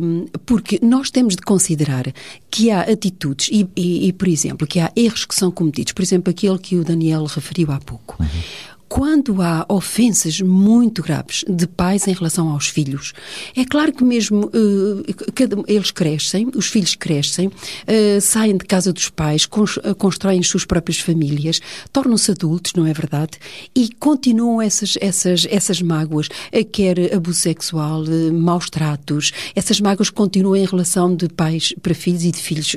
hum, 0.00 0.26
porque 0.44 0.78
nós 0.82 1.10
temos 1.10 1.36
de 1.36 1.42
considerar 1.42 2.12
que 2.50 2.70
há 2.70 2.82
atitudes 2.82 3.48
e, 3.50 3.68
e, 3.76 4.08
e, 4.08 4.12
por 4.12 4.28
exemplo, 4.28 4.66
que 4.66 4.80
há 4.80 4.90
erros 4.96 5.24
que 5.24 5.34
são 5.34 5.50
cometidos. 5.50 5.92
Por 5.92 6.02
exemplo, 6.02 6.30
aquele 6.30 6.58
que 6.58 6.76
o 6.76 6.84
Daniel 6.84 7.24
referiu 7.24 7.72
há 7.72 7.78
pouco. 7.78 8.16
Uhum 8.20 8.75
quando 8.88 9.42
há 9.42 9.66
ofensas 9.68 10.40
muito 10.40 11.02
graves 11.02 11.44
de 11.48 11.66
pais 11.66 12.06
em 12.06 12.12
relação 12.12 12.48
aos 12.48 12.68
filhos, 12.68 13.12
é 13.56 13.64
claro 13.64 13.92
que 13.92 14.04
mesmo 14.04 14.46
uh, 14.46 15.64
eles 15.66 15.90
crescem, 15.90 16.48
os 16.54 16.68
filhos 16.68 16.94
crescem, 16.94 17.48
uh, 17.48 18.20
saem 18.20 18.56
de 18.56 18.64
casa 18.64 18.92
dos 18.92 19.08
pais, 19.08 19.44
cons, 19.44 19.76
uh, 19.78 19.94
constroem 19.96 20.38
as 20.38 20.48
suas 20.48 20.64
próprias 20.64 21.00
famílias, 21.00 21.60
tornam-se 21.92 22.30
adultos, 22.30 22.74
não 22.74 22.86
é 22.86 22.92
verdade? 22.92 23.38
E 23.74 23.90
continuam 23.98 24.62
essas, 24.62 24.96
essas, 25.00 25.46
essas 25.50 25.82
mágoas, 25.82 26.28
quer 26.72 27.14
abuso 27.14 27.40
sexual, 27.40 28.04
maus 28.32 28.70
tratos, 28.70 29.32
essas 29.54 29.80
mágoas 29.80 30.10
continuam 30.10 30.56
em 30.56 30.64
relação 30.64 31.14
de 31.14 31.28
pais 31.28 31.74
para 31.82 31.94
filhos 31.94 32.24
e 32.24 32.30
de 32.30 32.38
filhos 32.38 32.76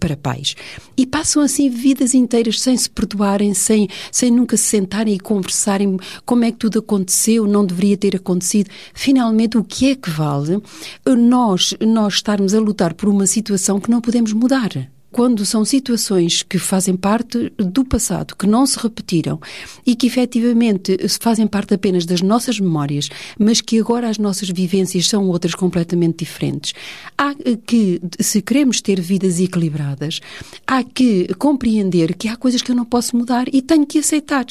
para 0.00 0.16
pais. 0.16 0.54
E 0.96 1.06
passam 1.06 1.42
assim 1.42 1.68
vidas 1.68 2.14
inteiras 2.14 2.60
sem 2.60 2.76
se 2.76 2.88
perdoarem, 2.88 3.54
sem, 3.54 3.88
sem 4.10 4.30
nunca 4.30 4.56
se 4.56 4.64
sentarem 4.64 5.14
e 5.14 5.20
conversarem 5.20 5.41
conversarem 5.42 5.98
como 6.24 6.44
é 6.44 6.52
que 6.52 6.58
tudo 6.58 6.78
aconteceu, 6.78 7.46
não 7.46 7.64
deveria 7.66 7.96
ter 7.96 8.16
acontecido. 8.16 8.70
Finalmente, 8.94 9.58
o 9.58 9.64
que 9.64 9.90
é 9.90 9.94
que 9.96 10.10
vale 10.10 10.62
nós, 11.04 11.74
nós 11.80 12.14
estarmos 12.14 12.54
a 12.54 12.60
lutar 12.60 12.94
por 12.94 13.08
uma 13.08 13.26
situação 13.26 13.80
que 13.80 13.90
não 13.90 14.00
podemos 14.00 14.32
mudar? 14.32 14.91
Quando 15.12 15.44
são 15.44 15.64
situações 15.64 16.42
que 16.42 16.58
fazem 16.58 16.96
parte 16.96 17.52
do 17.58 17.84
passado, 17.84 18.34
que 18.34 18.46
não 18.46 18.66
se 18.66 18.78
repetiram 18.78 19.38
e 19.86 19.94
que 19.94 20.06
efetivamente 20.06 20.96
fazem 21.20 21.46
parte 21.46 21.74
apenas 21.74 22.06
das 22.06 22.22
nossas 22.22 22.58
memórias, 22.58 23.10
mas 23.38 23.60
que 23.60 23.78
agora 23.78 24.08
as 24.08 24.16
nossas 24.16 24.48
vivências 24.48 25.06
são 25.06 25.28
outras 25.28 25.54
completamente 25.54 26.24
diferentes, 26.24 26.72
há 27.16 27.34
que, 27.66 28.00
se 28.18 28.40
queremos 28.40 28.80
ter 28.80 29.00
vidas 29.00 29.38
equilibradas, 29.38 30.20
há 30.66 30.82
que 30.82 31.28
compreender 31.34 32.14
que 32.14 32.28
há 32.28 32.36
coisas 32.36 32.62
que 32.62 32.70
eu 32.70 32.76
não 32.76 32.86
posso 32.86 33.16
mudar 33.16 33.46
e 33.52 33.60
tenho 33.60 33.86
que 33.86 33.98
aceitar. 33.98 34.46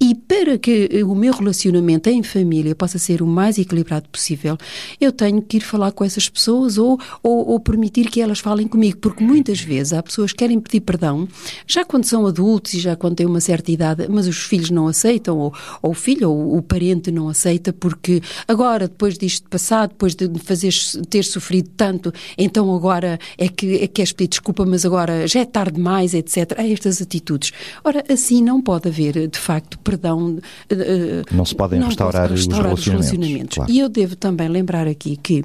E 0.00 0.14
para 0.14 0.56
que 0.58 1.02
o 1.04 1.14
meu 1.14 1.32
relacionamento 1.32 2.08
em 2.08 2.22
família 2.22 2.74
possa 2.74 2.98
ser 2.98 3.20
o 3.20 3.26
mais 3.26 3.58
equilibrado 3.58 4.08
possível, 4.08 4.56
eu 5.00 5.10
tenho 5.10 5.42
que 5.42 5.56
ir 5.56 5.60
falar 5.60 5.90
com 5.90 6.04
essas 6.04 6.28
pessoas 6.28 6.78
ou, 6.78 6.98
ou, 7.22 7.48
ou 7.48 7.60
permitir 7.60 8.08
que 8.08 8.20
elas 8.20 8.38
falem 8.38 8.68
comigo, 8.68 8.98
porque 8.98 9.24
muitas 9.24 9.60
vezes 9.60 9.92
há 9.92 10.03
pessoas 10.04 10.32
que 10.32 10.38
querem 10.38 10.60
pedir 10.60 10.80
perdão, 10.80 11.26
já 11.66 11.84
quando 11.84 12.04
são 12.04 12.26
adultos 12.26 12.74
e 12.74 12.80
já 12.80 12.94
quando 12.94 13.16
têm 13.16 13.26
uma 13.26 13.40
certa 13.40 13.70
idade, 13.72 14.06
mas 14.08 14.26
os 14.26 14.38
filhos 14.38 14.70
não 14.70 14.86
aceitam, 14.86 15.38
ou, 15.38 15.54
ou 15.82 15.90
o 15.90 15.94
filho 15.94 16.30
ou 16.30 16.56
o 16.56 16.62
parente 16.62 17.10
não 17.10 17.28
aceita, 17.28 17.72
porque 17.72 18.22
agora, 18.46 18.86
depois 18.88 19.18
disto 19.18 19.48
passar, 19.48 19.88
depois 19.88 20.14
de 20.14 20.30
fazer, 20.38 20.72
ter 21.08 21.24
sofrido 21.24 21.70
tanto, 21.76 22.12
então 22.36 22.74
agora 22.74 23.18
é 23.38 23.48
que, 23.48 23.76
é 23.76 23.80
que 23.80 23.88
queres 23.88 24.12
pedir 24.12 24.28
desculpa, 24.28 24.64
mas 24.66 24.84
agora 24.84 25.26
já 25.26 25.40
é 25.40 25.44
tarde 25.44 25.74
demais, 25.76 26.14
etc. 26.14 26.52
Há 26.56 26.66
estas 26.66 27.00
atitudes. 27.00 27.52
Ora, 27.82 28.04
assim 28.08 28.42
não 28.42 28.60
pode 28.60 28.88
haver, 28.88 29.28
de 29.28 29.38
facto, 29.38 29.78
perdão. 29.78 30.38
Uh, 30.70 31.34
não 31.34 31.44
se 31.44 31.54
podem 31.54 31.80
não 31.80 31.88
restaurar, 31.88 32.30
restaurar, 32.30 32.72
os 32.72 32.84
relacionamentos. 32.84 33.12
Os 33.12 33.12
relacionamentos. 33.16 33.56
Claro. 33.56 33.72
E 33.72 33.78
eu 33.78 33.88
devo 33.88 34.16
também 34.16 34.48
lembrar 34.48 34.86
aqui 34.86 35.16
que 35.16 35.44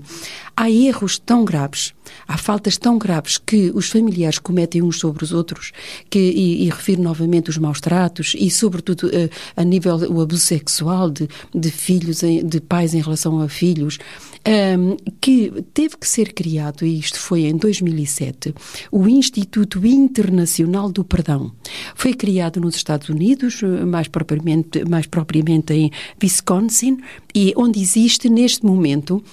há 0.56 0.70
erros 0.70 1.18
tão 1.20 1.46
graves, 1.46 1.94
há 2.28 2.38
faltas 2.38 2.78
tão 2.78 2.98
graves 2.98 3.38
que 3.38 3.72
os 3.74 3.90
familiares 3.90 4.40
cometem 4.50 4.82
uns 4.82 4.98
sobre 4.98 5.24
os 5.24 5.32
outros, 5.32 5.72
que, 6.10 6.18
e, 6.18 6.66
e 6.66 6.70
refiro 6.70 7.04
novamente 7.04 7.52
os 7.52 7.58
maus 7.60 7.80
tratos 7.80 8.36
e, 8.36 8.50
sobretudo, 8.50 9.08
a, 9.08 9.16
eh, 9.16 9.30
a 9.56 9.64
nível 9.64 9.96
o 10.10 10.22
abuso 10.22 10.42
sexual 10.42 11.12
de, 11.12 11.30
de 11.54 11.70
filhos, 11.70 12.22
de 12.22 12.60
pais 12.60 12.96
em 12.96 13.02
relação 13.02 13.40
a 13.40 13.48
filhos, 13.48 14.00
um, 14.48 14.52
ehm, 14.52 14.98
que 15.22 15.64
teve 15.72 15.98
que 15.98 16.08
ser 16.08 16.34
criado, 16.34 16.84
e 16.84 16.98
isto 16.98 17.20
foi 17.20 17.42
em 17.42 17.58
2007, 17.58 18.56
o 18.92 19.08
Instituto 19.08 19.86
Internacional 19.86 20.92
do 20.92 21.04
Perdão. 21.04 21.52
Foi 21.94 22.16
criado 22.16 22.60
nos 22.60 22.76
Estados 22.76 23.10
Unidos, 23.10 23.62
mais 23.86 24.08
propriamente, 24.08 24.84
mais 24.90 25.06
propriamente 25.06 25.74
em 25.74 25.92
Wisconsin, 26.22 26.98
e 27.36 27.54
onde 27.56 27.80
existe 27.80 28.30
neste 28.30 28.66
momento 28.66 29.24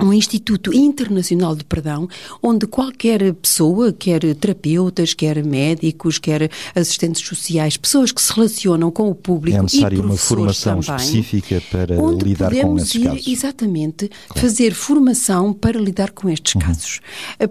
um 0.00 0.12
Instituto 0.12 0.74
Internacional 0.74 1.54
de 1.54 1.64
Perdão, 1.64 2.08
onde 2.42 2.66
qualquer 2.66 3.32
pessoa, 3.34 3.92
quer 3.92 4.20
terapeutas, 4.34 5.14
quer 5.14 5.44
médicos, 5.44 6.18
quer 6.18 6.50
assistentes 6.74 7.26
sociais, 7.26 7.76
pessoas 7.76 8.10
que 8.10 8.20
se 8.20 8.32
relacionam 8.32 8.90
com 8.90 9.10
o 9.10 9.14
público 9.14 9.58
é 9.58 9.62
necessário 9.62 9.98
e 9.98 10.00
uma 10.00 10.16
formação 10.16 10.80
também, 10.80 10.96
específica 10.96 11.62
para 11.70 11.96
lidar 12.22 12.54
com 12.54 12.76
esses 12.76 12.94
ir, 12.94 13.04
casos. 13.04 13.28
Exatamente, 13.28 14.08
claro. 14.08 14.40
fazer 14.40 14.74
formação 14.74 15.52
para 15.52 15.78
lidar 15.78 16.10
com 16.10 16.28
estes 16.28 16.54
uhum. 16.54 16.60
casos, 16.60 17.00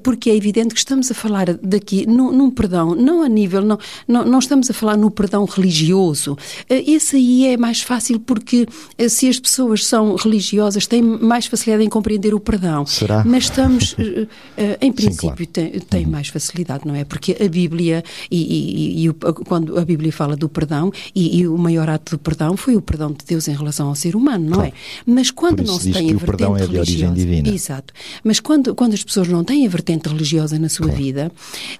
porque 0.04 0.30
é 0.30 0.36
evidente 0.36 0.74
que 0.74 0.80
estamos 0.80 1.10
a 1.12 1.14
falar 1.14 1.54
daqui 1.56 2.06
num, 2.06 2.32
num 2.32 2.50
perdão, 2.50 2.96
não 2.96 3.22
a 3.22 3.30
nível, 3.30 3.62
não, 3.62 3.80
não, 4.08 4.26
não, 4.26 4.40
estamos 4.40 4.70
a 4.70 4.74
falar 4.74 4.98
no 4.98 5.10
perdão 5.10 5.46
religioso. 5.46 6.38
Eh, 6.70 6.92
esse 6.92 7.16
aí 7.16 7.48
é 7.48 7.58
mais 7.58 7.82
fácil 7.82 8.20
porque 8.20 8.68
eh, 8.98 9.10
se 9.10 9.28
as 9.28 9.40
pessoas 9.40 9.86
são 9.86 10.16
religiosas 10.16 10.88
têm 10.88 11.02
mais 11.02 11.46
facilidade 11.46 11.86
em 11.86 11.90
compreender 11.90 12.31
o 12.34 12.40
perdão. 12.40 12.86
Será? 12.86 13.24
Mas 13.26 13.46
estamos, 13.46 13.94
uh, 13.94 14.28
em 14.82 14.92
princípio, 14.92 15.12
Sim, 15.14 15.28
claro. 15.28 15.48
tem, 15.48 15.80
tem 15.80 16.06
uhum. 16.06 16.12
mais 16.12 16.28
facilidade, 16.28 16.88
não 16.88 16.96
é? 16.96 17.04
Porque 17.04 17.38
a 17.40 17.48
Bíblia, 17.48 18.04
e, 18.30 18.42
e, 18.42 19.04
e 19.04 19.10
o, 19.10 19.14
quando 19.14 19.78
a 19.78 19.86
Bíblia 19.86 20.12
fala 20.12 20.36
do 20.36 20.50
perdão, 20.50 20.92
e, 21.16 21.40
e, 21.40 21.48
o 21.48 21.58
maior 21.58 21.90
ato 21.90 22.16
do 22.16 22.20
perdão 22.20 22.56
foi 22.58 22.76
o 22.76 22.82
perdão 22.82 23.12
de 23.12 23.26
Deus 23.26 23.48
em 23.48 23.56
relação 23.56 23.88
ao 23.88 23.96
ser 23.96 24.16
humano, 24.16 24.46
não 24.46 24.64
é? 24.64 24.70
claro. 24.70 24.74
é? 24.76 25.12
Mas 25.12 25.32
quando 25.32 25.64
não 25.64 25.80
se 25.80 25.92
tem 25.92 26.12
a 26.12 26.16
vertente 26.16 26.62
é 26.62 26.66
religiosa. 26.66 27.16
Divina. 27.16 27.50
Exato. 27.50 27.94
Mas 28.24 28.40
quando, 28.40 28.74
quando 28.76 28.94
as 28.94 29.04
pessoas 29.04 29.28
não 29.28 29.44
têm 29.44 29.66
a 29.66 29.70
vertente 29.70 30.08
religiosa 30.08 30.58
na 30.58 30.70
sua 30.70 30.88
claro. 30.88 31.02
vida, 31.02 31.32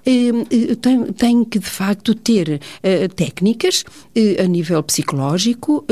eh, 0.04 0.74
têm, 0.80 1.04
têm 1.12 1.44
que, 1.44 1.58
de 1.58 1.66
facto, 1.66 2.14
ter 2.14 2.60
eh, 2.82 3.08
técnicas 3.08 3.84
eh, 4.14 4.42
a 4.42 4.46
nível 4.46 4.82
psicológico, 4.82 5.84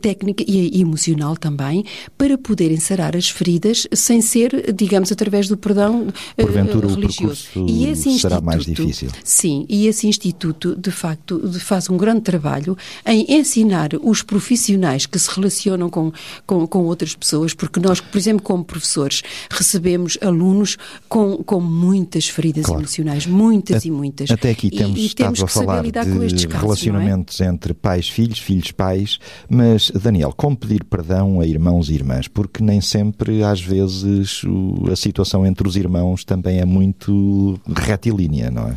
técnica 0.00 0.44
e, 0.46 0.78
e 0.78 0.80
emocional 0.80 1.36
também, 1.36 1.84
para 2.16 2.36
poderem 2.38 2.78
sarar 2.78 3.16
as 3.16 3.28
feridas 3.28 3.86
sem 4.06 4.20
ser, 4.20 4.72
digamos, 4.72 5.10
através 5.10 5.48
do 5.48 5.56
perdão 5.56 6.06
eh, 6.36 6.42
Porventura, 6.42 6.86
religioso. 6.86 7.48
O 7.56 7.68
e 7.68 7.86
esse 7.86 8.16
será 8.20 8.40
mais 8.40 8.64
difícil. 8.64 9.10
Sim, 9.24 9.66
e 9.68 9.88
esse 9.88 10.06
instituto, 10.06 10.76
de 10.76 10.92
facto, 10.92 11.42
faz 11.58 11.90
um 11.90 11.96
grande 11.96 12.20
trabalho 12.20 12.78
em 13.04 13.26
ensinar 13.28 13.90
os 14.00 14.22
profissionais 14.22 15.06
que 15.06 15.18
se 15.18 15.28
relacionam 15.28 15.90
com, 15.90 16.12
com, 16.46 16.64
com 16.68 16.84
outras 16.84 17.16
pessoas, 17.16 17.52
porque 17.52 17.80
nós, 17.80 18.00
por 18.00 18.16
exemplo, 18.16 18.42
como 18.44 18.64
professores, 18.64 19.22
recebemos 19.50 20.16
alunos 20.22 20.76
com, 21.08 21.38
com 21.38 21.60
muitas 21.60 22.28
feridas 22.28 22.66
claro. 22.66 22.82
emocionais, 22.82 23.26
muitas 23.26 23.84
a, 23.84 23.88
e 23.88 23.90
muitas. 23.90 24.30
Até 24.30 24.50
aqui 24.50 24.70
temos 24.70 25.00
e, 25.00 25.06
e 25.06 25.14
temos 25.14 25.42
a 25.42 25.48
falar 25.48 25.82
de 25.82 25.90
casos, 25.90 26.44
é? 26.44 26.58
relacionamentos 26.58 27.40
é? 27.40 27.46
entre 27.46 27.74
pais-filhos, 27.74 28.38
filhos-pais, 28.38 29.18
mas, 29.48 29.90
Daniel, 29.90 30.32
como 30.32 30.56
pedir 30.56 30.84
perdão 30.84 31.40
a 31.40 31.46
irmãos 31.46 31.90
e 31.90 31.94
irmãs? 31.94 32.28
Porque 32.28 32.62
nem 32.62 32.80
sempre, 32.80 33.42
às 33.42 33.60
vezes, 33.60 33.95
vezes 34.02 34.42
a 34.90 34.96
situação 34.96 35.46
entre 35.46 35.66
os 35.66 35.76
irmãos 35.76 36.24
também 36.24 36.60
é 36.60 36.64
muito 36.64 37.58
retilínea, 37.74 38.50
não 38.50 38.68
é? 38.68 38.74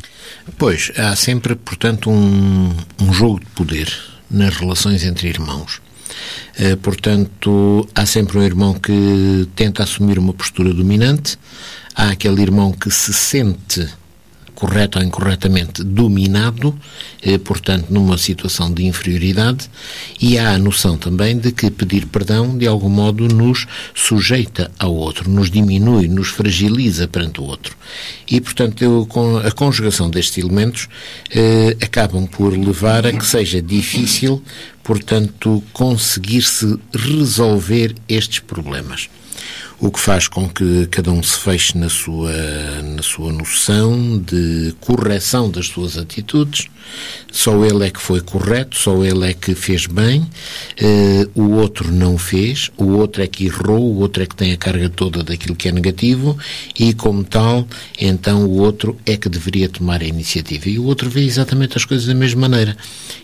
Pois, 0.57 0.91
há 0.97 1.15
sempre, 1.15 1.55
portanto, 1.55 2.09
um, 2.09 2.69
um 3.01 3.13
jogo 3.13 3.39
de 3.39 3.45
poder 3.47 3.91
nas 4.29 4.55
relações 4.55 5.03
entre 5.03 5.27
irmãos. 5.27 5.81
Eh, 6.57 6.75
portanto, 6.75 7.87
há 7.95 8.05
sempre 8.05 8.37
um 8.37 8.43
irmão 8.43 8.73
que 8.73 9.47
tenta 9.55 9.83
assumir 9.83 10.19
uma 10.19 10.33
postura 10.33 10.73
dominante, 10.73 11.37
há 11.95 12.09
aquele 12.09 12.41
irmão 12.41 12.71
que 12.71 12.91
se 12.91 13.13
sente 13.13 13.87
correto 14.59 14.99
ou 14.99 15.05
incorretamente 15.05 15.83
dominado, 15.83 16.77
eh, 17.23 17.37
portanto, 17.37 17.87
numa 17.89 18.17
situação 18.17 18.71
de 18.71 18.85
inferioridade, 18.85 19.69
e 20.19 20.37
há 20.37 20.51
a 20.51 20.59
noção 20.59 20.97
também 20.97 21.37
de 21.37 21.51
que 21.51 21.71
pedir 21.71 22.05
perdão, 22.05 22.57
de 22.57 22.67
algum 22.67 22.89
modo, 22.89 23.27
nos 23.27 23.65
sujeita 23.95 24.69
ao 24.77 24.93
outro, 24.93 25.29
nos 25.29 25.49
diminui, 25.49 26.07
nos 26.09 26.27
fragiliza 26.27 27.07
perante 27.07 27.39
o 27.39 27.45
outro. 27.45 27.75
E, 28.29 28.41
portanto, 28.41 28.83
eu, 28.83 29.07
a 29.45 29.51
conjugação 29.51 30.09
destes 30.09 30.37
elementos 30.37 30.87
eh, 31.31 31.77
acabam 31.81 32.27
por 32.27 32.51
levar 32.55 33.07
a 33.07 33.13
que 33.13 33.25
seja 33.25 33.61
difícil, 33.61 34.43
portanto, 34.83 35.63
conseguir-se 35.71 36.77
resolver 36.93 37.95
estes 38.07 38.39
problemas. 38.39 39.09
O 39.79 39.89
que 39.89 39.99
faz 39.99 40.27
com 40.27 40.47
que 40.49 40.87
cada 40.87 41.09
um 41.11 41.23
se 41.23 41.39
feche 41.39 41.77
na 41.77 41.87
sua, 41.87 42.31
na 42.81 43.01
sua 43.01 43.31
noção 43.31 44.17
de 44.19 44.75
correção 44.81 45.49
das 45.49 45.67
suas 45.67 45.97
atitudes. 45.97 46.67
Só 47.31 47.63
ele 47.63 47.85
é 47.85 47.89
que 47.91 48.01
foi 48.01 48.19
correto, 48.19 48.75
só 48.75 49.03
ele 49.05 49.29
é 49.29 49.33
que 49.33 49.53
fez 49.53 49.85
bem, 49.85 50.21
uh, 50.21 51.31
o 51.39 51.51
outro 51.51 51.91
não 51.91 52.17
fez, 52.17 52.71
o 52.77 52.97
outro 52.97 53.21
é 53.21 53.27
que 53.27 53.45
errou, 53.45 53.79
o 53.79 53.99
outro 53.99 54.23
é 54.23 54.25
que 54.25 54.35
tem 54.35 54.51
a 54.51 54.57
carga 54.57 54.89
toda 54.89 55.23
daquilo 55.23 55.55
que 55.55 55.69
é 55.69 55.71
negativo 55.71 56.37
e, 56.77 56.93
como 56.93 57.23
tal, 57.23 57.67
então 57.99 58.45
o 58.45 58.57
outro 58.57 58.97
é 59.05 59.15
que 59.15 59.29
deveria 59.29 59.69
tomar 59.69 60.01
a 60.01 60.05
iniciativa. 60.05 60.67
E 60.67 60.79
o 60.79 60.85
outro 60.85 61.09
vê 61.09 61.21
exatamente 61.21 61.77
as 61.77 61.85
coisas 61.85 62.07
da 62.07 62.15
mesma 62.15 62.49
maneira 62.49 62.75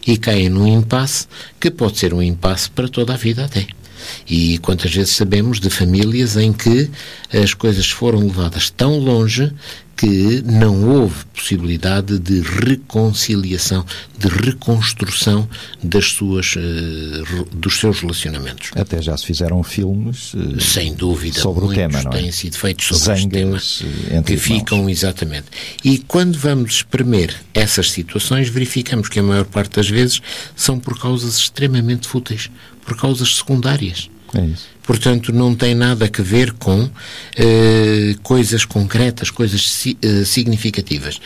e 0.06 0.16
cai 0.16 0.48
num 0.48 0.68
impasse 0.68 1.28
que 1.60 1.72
pode 1.72 1.98
ser 1.98 2.14
um 2.14 2.22
impasse 2.22 2.70
para 2.70 2.88
toda 2.88 3.14
a 3.14 3.18
vida 3.18 3.46
até. 3.46 3.66
E 4.28 4.58
quantas 4.60 4.94
vezes 4.94 5.16
sabemos 5.16 5.60
de 5.60 5.70
famílias 5.70 6.38
em 6.38 6.52
que 6.52 6.90
as 7.34 7.54
coisas 7.54 7.90
foram 7.90 8.20
levadas 8.20 8.70
tão 8.70 8.98
longe 9.00 9.52
que 9.96 10.42
não 10.46 10.90
houve 10.90 11.26
possibilidade 11.34 12.20
de 12.20 12.42
reconciliação, 12.42 13.86
de 14.18 14.28
reconstrução 14.28 15.48
das 15.82 16.12
suas, 16.12 16.56
uh, 16.56 17.46
dos 17.54 17.80
seus 17.80 18.02
relacionamentos. 18.02 18.72
Até 18.76 19.02
já 19.02 19.16
se 19.16 19.26
fizeram 19.26 19.64
filmes 19.64 20.34
uh, 20.34 20.60
sem 20.60 20.94
dúvida 20.94 21.40
sobre 21.40 21.66
o 21.66 21.70
tema, 21.70 22.04
não 22.04 22.12
é? 22.12 22.18
têm 22.18 22.32
sido 22.32 22.58
feitos 22.58 22.86
sobre 22.86 23.22
Zangas 23.22 23.64
este 23.64 24.10
tema, 24.10 24.24
que 24.24 24.38
ficam 24.38 24.90
exatamente. 24.90 25.46
E 25.84 26.00
quando 26.00 26.38
vamos 26.38 26.76
espremer 26.76 27.34
essas 27.54 27.92
situações, 27.92 28.50
verificamos 28.50 29.08
que 29.08 29.20
a 29.20 29.24
maior 29.24 29.46
parte 29.46 29.78
das 29.78 29.90
vezes 29.90 30.22
são 30.56 30.78
por 30.78 31.00
causas 31.00 31.38
extremamente 31.38 32.08
fúteis, 32.08 32.50
por 32.86 32.96
causas 32.96 33.36
secundárias. 33.36 34.10
É 34.34 34.46
isso. 34.46 34.68
Portanto, 34.84 35.34
não 35.34 35.56
tem 35.56 35.74
nada 35.74 36.06
a 36.06 36.22
ver 36.22 36.54
com 36.54 36.90
eh, 37.36 38.16
coisas 38.22 38.66
concretas, 38.66 39.32
coisas 39.32 39.70
si, 39.70 39.98
eh, 40.02 40.24
significativas 40.26 41.20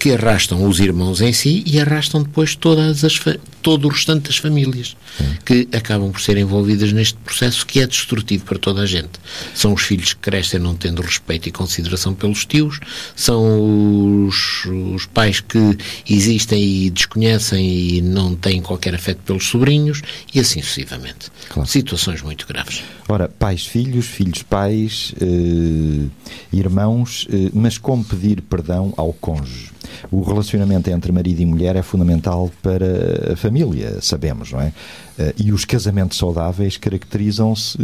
que 0.00 0.14
arrastam 0.14 0.66
os 0.66 0.80
irmãos 0.80 1.20
em 1.20 1.30
si 1.30 1.62
e 1.66 1.78
arrastam 1.78 2.22
depois 2.22 2.56
todas 2.56 3.04
as 3.04 3.20
todo 3.60 3.84
o 3.84 3.88
restante 3.90 4.28
das 4.28 4.38
famílias 4.38 4.96
que 5.44 5.68
acabam 5.76 6.10
por 6.10 6.22
ser 6.22 6.38
envolvidas 6.38 6.90
neste 6.90 7.18
processo 7.18 7.66
que 7.66 7.80
é 7.80 7.86
destrutivo 7.86 8.46
para 8.46 8.58
toda 8.58 8.80
a 8.80 8.86
gente. 8.86 9.10
São 9.54 9.74
os 9.74 9.82
filhos 9.82 10.14
que 10.14 10.20
crescem 10.20 10.58
não 10.58 10.74
tendo 10.74 11.02
respeito 11.02 11.50
e 11.50 11.52
consideração 11.52 12.14
pelos 12.14 12.46
tios, 12.46 12.80
são 13.14 14.26
os, 14.26 14.64
os 14.64 15.04
pais 15.04 15.40
que 15.40 15.76
existem 16.08 16.62
e 16.62 16.88
desconhecem 16.88 17.62
e 17.68 18.00
não 18.00 18.34
têm 18.34 18.62
qualquer 18.62 18.94
afeto 18.94 19.20
pelos 19.26 19.48
sobrinhos 19.48 20.00
e 20.34 20.40
assim 20.40 20.62
sucessivamente. 20.62 21.30
Claro. 21.50 21.68
Situações 21.68 22.22
muito 22.22 22.46
graves. 22.46 22.82
Ora, 23.06 23.28
pais, 23.28 23.66
filhos, 23.66 24.06
filhos, 24.06 24.42
pais, 24.42 25.12
eh, 25.20 26.08
irmãos, 26.52 27.26
eh, 27.30 27.50
mas 27.52 27.76
como 27.76 28.02
pedir 28.02 28.40
perdão 28.40 28.94
ao 28.96 29.12
cônjuge? 29.12 29.70
O 30.10 30.22
relacionamento 30.22 30.90
entre 30.90 31.12
marido 31.12 31.40
e 31.40 31.46
mulher 31.46 31.76
é 31.76 31.82
fundamental 31.82 32.50
para 32.62 33.32
a 33.32 33.36
família, 33.36 33.98
sabemos, 34.00 34.52
não 34.52 34.60
é? 34.60 34.72
Eh, 35.20 35.34
e 35.36 35.52
os 35.52 35.66
casamentos 35.66 36.16
saudáveis 36.16 36.78
caracterizam-se 36.78 37.78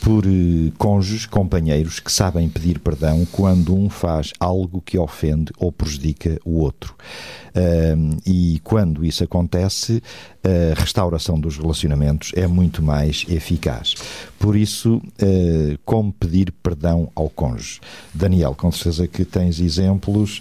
por 0.00 0.24
eh, 0.26 0.72
cônjuges, 0.76 1.24
companheiros 1.24 2.00
que 2.00 2.10
sabem 2.10 2.48
pedir 2.48 2.80
perdão 2.80 3.24
quando 3.30 3.74
um 3.74 3.88
faz 3.88 4.32
algo 4.40 4.82
que 4.84 4.98
ofende 4.98 5.52
ou 5.56 5.70
prejudica 5.70 6.40
o 6.44 6.58
outro. 6.58 6.94
e 8.24 8.60
quando 8.62 9.04
isso 9.04 9.24
acontece, 9.24 10.00
a 10.44 10.80
restauração 10.80 11.38
dos 11.38 11.58
relacionamentos 11.58 12.30
é 12.36 12.46
muito 12.46 12.80
mais 12.80 13.26
eficaz. 13.28 13.96
Por 14.38 14.56
isso, 14.56 15.02
eh, 15.18 15.76
como 15.84 16.12
pedir 16.12 16.52
perdão 16.62 17.10
ao 17.14 17.28
cônjuge? 17.28 17.80
Daniel, 18.14 18.54
com 18.54 18.70
certeza 18.70 19.08
que 19.08 19.24
tens 19.24 19.58
exemplos 19.58 20.40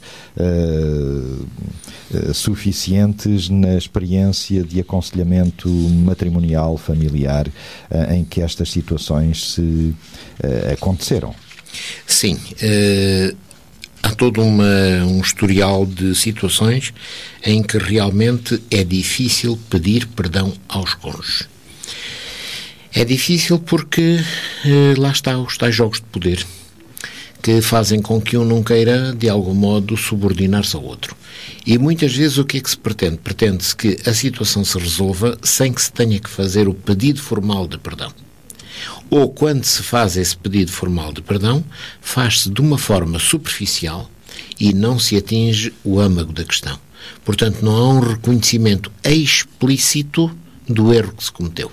suficientes 2.33 3.49
na 3.49 3.75
experiência 3.75 4.63
de 4.63 4.79
aconselhamento 4.79 5.67
matrimonial, 5.67 6.38
familiar, 6.77 7.47
em 8.11 8.23
que 8.23 8.41
estas 8.41 8.71
situações 8.71 9.53
se 9.53 9.61
uh, 9.61 10.73
aconteceram. 10.73 11.33
Sim. 12.05 12.35
Uh, 12.35 13.35
há 14.01 14.09
todo 14.11 14.41
uma, 14.41 14.65
um 15.05 15.21
historial 15.21 15.85
de 15.85 16.15
situações 16.15 16.93
em 17.43 17.61
que 17.61 17.77
realmente 17.77 18.61
é 18.71 18.83
difícil 18.83 19.59
pedir 19.69 20.07
perdão 20.07 20.53
aos 20.67 20.93
cônjuges. 20.93 21.47
É 22.93 23.05
difícil 23.05 23.59
porque 23.59 24.19
lá 24.97 25.11
está 25.11 25.37
os 25.37 25.57
tais 25.57 25.75
jogos 25.75 25.99
de 25.99 26.05
poder 26.05 26.45
que 27.41 27.61
fazem 27.61 28.01
com 28.01 28.19
que 28.19 28.37
um 28.37 28.45
não 28.45 28.61
queira, 28.61 29.13
de 29.13 29.29
algum 29.29 29.53
modo, 29.53 29.95
subordinar-se 29.95 30.75
ao 30.75 30.83
outro. 30.83 31.15
E 31.65 31.77
muitas 31.77 32.15
vezes 32.15 32.37
o 32.37 32.45
que 32.45 32.57
é 32.57 32.61
que 32.61 32.69
se 32.69 32.77
pretende? 32.77 33.17
Pretende-se 33.17 33.75
que 33.75 33.97
a 34.05 34.13
situação 34.13 34.63
se 34.63 34.77
resolva 34.77 35.37
sem 35.43 35.73
que 35.73 35.81
se 35.81 35.91
tenha 35.91 36.19
que 36.19 36.29
fazer 36.29 36.67
o 36.67 36.73
pedido 36.73 37.21
formal 37.21 37.67
de 37.67 37.77
perdão 37.77 38.11
ou 39.09 39.29
quando 39.29 39.63
se 39.63 39.81
faz 39.81 40.15
esse 40.15 40.37
pedido 40.37 40.71
formal 40.71 41.11
de 41.11 41.21
perdão, 41.21 41.63
faz-se 41.99 42.49
de 42.49 42.61
uma 42.61 42.77
forma 42.77 43.17
superficial 43.19 44.09
e 44.59 44.73
não 44.73 44.99
se 44.99 45.17
atinge 45.17 45.73
o 45.83 45.99
âmago 45.99 46.31
da 46.31 46.43
questão. 46.43 46.79
Portanto, 47.25 47.63
não 47.63 47.75
há 47.75 47.89
um 47.93 47.99
reconhecimento 47.99 48.91
explícito 49.03 50.35
do 50.67 50.93
erro 50.93 51.13
que 51.13 51.23
se 51.23 51.31
cometeu. 51.31 51.71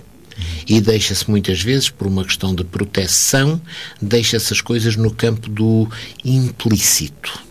E 0.67 0.81
deixa-se 0.81 1.29
muitas 1.31 1.63
vezes, 1.63 1.89
por 1.89 2.07
uma 2.07 2.25
questão 2.25 2.55
de 2.55 2.65
proteção, 2.65 3.61
deixa-se 4.01 4.53
as 4.53 4.61
coisas 4.61 4.97
no 4.97 5.11
campo 5.11 5.49
do 5.49 5.89
implícito. 6.25 7.47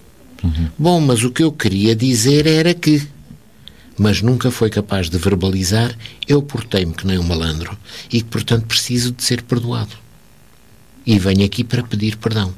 Uhum. 0.46 0.70
Bom, 0.78 1.02
mas 1.02 1.24
o 1.24 1.32
que 1.32 1.44
eu 1.44 1.52
queria 1.52 1.96
dizer 1.96 2.46
era 2.46 2.74
que 2.74 3.08
mas 3.98 4.22
nunca 4.22 4.52
foi 4.52 4.70
capaz 4.70 5.10
de 5.10 5.18
verbalizar, 5.18 5.98
eu 6.28 6.42
portei-me 6.42 6.94
que 6.94 7.08
nem 7.08 7.18
um 7.18 7.24
malandro 7.24 7.78
e 8.12 8.22
que, 8.22 8.26
portanto, 8.28 8.66
preciso 8.66 9.14
de 9.14 9.24
ser 9.24 9.42
perdoado. 9.42 9.96
E 11.06 11.18
venho 11.18 11.46
aqui 11.46 11.64
para 11.64 11.82
pedir 11.82 12.18
perdão. 12.18 12.54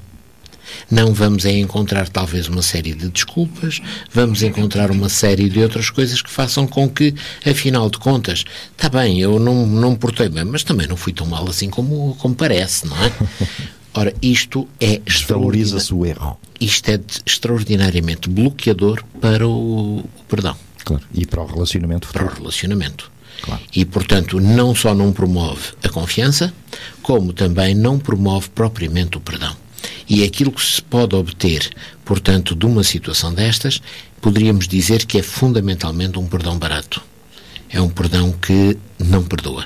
Não 0.90 1.14
vamos 1.14 1.46
é 1.46 1.52
encontrar 1.52 2.10
talvez 2.10 2.48
uma 2.48 2.62
série 2.62 2.94
de 2.94 3.08
desculpas, 3.10 3.82
vamos 4.12 4.42
encontrar 4.42 4.92
uma 4.92 5.10
série 5.10 5.48
de 5.48 5.60
outras 5.60 5.90
coisas 5.90 6.22
que 6.22 6.30
façam 6.30 6.68
com 6.68 6.90
que, 6.90 7.14
afinal 7.46 7.90
de 7.90 7.98
contas, 8.00 8.44
está 8.72 8.90
bem, 8.90 9.20
eu 9.20 9.40
não, 9.40 9.66
não 9.66 9.92
me 9.92 9.98
portei 9.98 10.28
bem, 10.28 10.44
mas 10.44 10.64
também 10.64 10.88
não 10.88 10.98
fui 10.98 11.14
tão 11.14 11.28
mal 11.28 11.48
assim 11.48 11.70
como, 11.70 12.16
como 12.20 12.36
parece, 12.36 12.88
não 12.88 12.98
é? 12.98 13.12
Ora, 13.98 14.14
isto 14.22 14.68
é 14.80 15.02
Valoriza-se 15.28 15.92
o 15.92 16.06
erro. 16.06 16.38
Isto 16.62 16.90
é 16.90 17.00
extraordinariamente 17.26 18.30
bloqueador 18.30 19.04
para 19.20 19.48
o, 19.48 20.02
o 20.02 20.24
perdão. 20.30 20.56
Claro. 20.86 21.04
E 21.12 21.26
para 21.26 21.42
o 21.42 21.48
relacionamento 21.48 22.06
futuro. 22.06 22.26
Para 22.26 22.34
o 22.36 22.38
relacionamento. 22.38 23.12
Claro. 23.42 23.62
E, 23.76 23.84
portanto, 23.86 24.40
não 24.40 24.76
só 24.76 24.94
não 24.94 25.12
promove 25.12 25.74
a 25.84 25.90
confiança, 25.90 26.54
como 27.02 27.34
também 27.34 27.74
não 27.74 27.98
promove 27.98 28.50
propriamente 28.50 29.18
o 29.18 29.20
perdão. 29.20 29.58
E 30.08 30.24
aquilo 30.24 30.52
que 30.52 30.64
se 30.64 30.80
pode 30.80 31.16
obter, 31.16 31.68
portanto, 32.06 32.56
de 32.56 32.68
uma 32.68 32.84
situação 32.84 33.34
destas, 33.34 33.82
poderíamos 34.22 34.68
dizer 34.68 35.08
que 35.08 35.18
é 35.18 35.24
fundamentalmente 35.24 36.20
um 36.20 36.28
perdão 36.28 36.56
barato. 36.56 37.02
É 37.68 37.82
um 37.82 37.90
perdão 37.90 38.32
que 38.32 38.78
não 39.00 39.24
perdoa. 39.24 39.66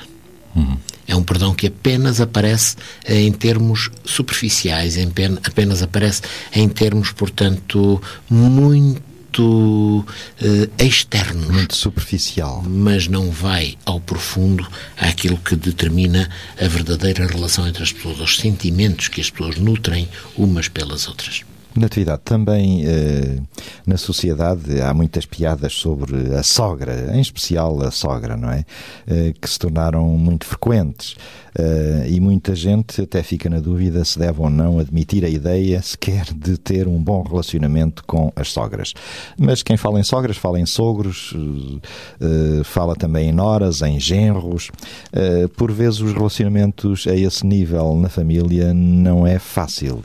Uhum. 0.56 0.78
É 1.06 1.16
um 1.16 1.22
perdão 1.22 1.54
que 1.54 1.66
apenas 1.66 2.20
aparece 2.20 2.76
em 3.06 3.30
termos 3.32 3.90
superficiais, 4.04 4.96
apenas 5.44 5.82
aparece 5.82 6.22
em 6.54 6.68
termos, 6.68 7.10
portanto, 7.10 8.00
muito 8.30 9.12
muito 9.32 10.04
uh, 10.42 10.84
externos. 10.84 11.48
Muito 11.48 11.74
superficial. 11.74 12.62
Mas 12.66 13.08
não 13.08 13.30
vai 13.30 13.76
ao 13.84 13.98
profundo 13.98 14.66
àquilo 14.96 15.38
que 15.38 15.56
determina 15.56 16.28
a 16.60 16.68
verdadeira 16.68 17.26
relação 17.26 17.66
entre 17.66 17.82
as 17.82 17.92
pessoas, 17.92 18.20
os 18.20 18.36
sentimentos 18.36 19.08
que 19.08 19.20
as 19.20 19.30
pessoas 19.30 19.56
nutrem 19.56 20.08
umas 20.36 20.68
pelas 20.68 21.08
outras. 21.08 21.44
Natividade, 21.74 22.20
também 22.24 22.86
eh, 22.86 23.38
na 23.86 23.96
sociedade 23.96 24.80
há 24.80 24.92
muitas 24.92 25.24
piadas 25.24 25.72
sobre 25.72 26.34
a 26.34 26.42
sogra, 26.42 27.16
em 27.16 27.20
especial 27.20 27.80
a 27.82 27.90
sogra, 27.90 28.36
não 28.36 28.50
é? 28.50 28.64
Eh, 29.06 29.32
que 29.40 29.48
se 29.48 29.58
tornaram 29.58 30.06
muito 30.08 30.44
frequentes. 30.44 31.16
Uh, 31.58 32.06
e 32.08 32.18
muita 32.18 32.54
gente 32.54 33.02
até 33.02 33.22
fica 33.22 33.50
na 33.50 33.60
dúvida 33.60 34.04
se 34.04 34.18
deve 34.18 34.40
ou 34.40 34.48
não 34.48 34.78
admitir 34.78 35.24
a 35.24 35.28
ideia 35.28 35.82
sequer 35.82 36.24
de 36.34 36.56
ter 36.56 36.88
um 36.88 37.02
bom 37.02 37.22
relacionamento 37.22 38.02
com 38.04 38.32
as 38.34 38.50
sogras. 38.50 38.94
Mas 39.38 39.62
quem 39.62 39.76
fala 39.76 40.00
em 40.00 40.02
sogras 40.02 40.36
fala 40.36 40.58
em 40.58 40.66
sogros, 40.66 41.32
uh, 41.32 42.64
fala 42.64 42.96
também 42.96 43.28
em 43.28 43.32
noras, 43.32 43.82
em 43.82 44.00
genros. 44.00 44.70
Uh, 45.12 45.48
por 45.50 45.70
vezes 45.70 46.00
os 46.00 46.12
relacionamentos 46.12 47.06
a 47.06 47.14
esse 47.14 47.46
nível 47.46 47.96
na 47.96 48.08
família 48.08 48.72
não 48.72 49.26
é 49.26 49.38
fácil. 49.38 50.02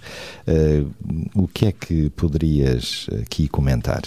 o 1.35 1.47
que 1.47 1.67
é 1.67 1.71
que 1.71 2.09
poderias 2.11 3.07
aqui 3.21 3.47
comentar? 3.47 4.01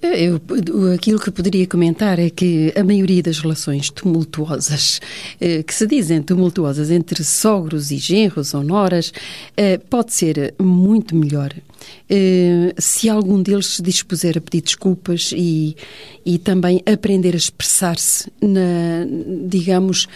Eu, 0.00 0.40
aquilo 0.94 1.18
que 1.18 1.28
poderia 1.28 1.66
comentar 1.66 2.20
é 2.20 2.30
que 2.30 2.72
a 2.76 2.84
maioria 2.84 3.20
das 3.20 3.40
relações 3.40 3.90
tumultuosas, 3.90 5.00
eh, 5.40 5.64
que 5.64 5.74
se 5.74 5.88
dizem 5.88 6.22
tumultuosas 6.22 6.88
entre 6.92 7.24
sogros 7.24 7.90
e 7.90 7.96
genros 7.96 8.54
ou 8.54 8.62
noras, 8.62 9.12
eh, 9.56 9.76
pode 9.76 10.14
ser 10.14 10.54
muito 10.56 11.16
melhor. 11.16 11.52
Eh, 12.08 12.72
se 12.78 13.08
algum 13.08 13.42
deles 13.42 13.66
se 13.66 13.82
dispuser 13.82 14.38
a 14.38 14.40
pedir 14.40 14.62
desculpas 14.62 15.32
e, 15.36 15.76
e 16.24 16.38
também 16.38 16.80
aprender 16.86 17.34
a 17.34 17.38
expressar-se, 17.38 18.30
digamos, 19.48 20.06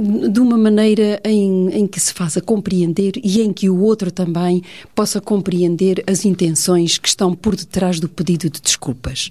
de 0.00 0.40
uma 0.40 0.56
maneira 0.56 1.20
em, 1.24 1.68
em 1.70 1.86
que 1.86 2.00
se 2.00 2.12
faça 2.12 2.40
compreender 2.40 3.12
e 3.22 3.40
em 3.42 3.52
que 3.52 3.68
o 3.68 3.80
outro 3.80 4.10
também 4.10 4.62
possa 4.94 5.20
compreender 5.20 6.02
as 6.06 6.24
intenções 6.24 6.98
que 6.98 7.08
estão 7.08 7.34
por 7.34 7.54
detrás 7.54 8.00
do 8.00 8.08
pedido 8.08 8.48
de 8.48 8.60
desculpas. 8.60 9.30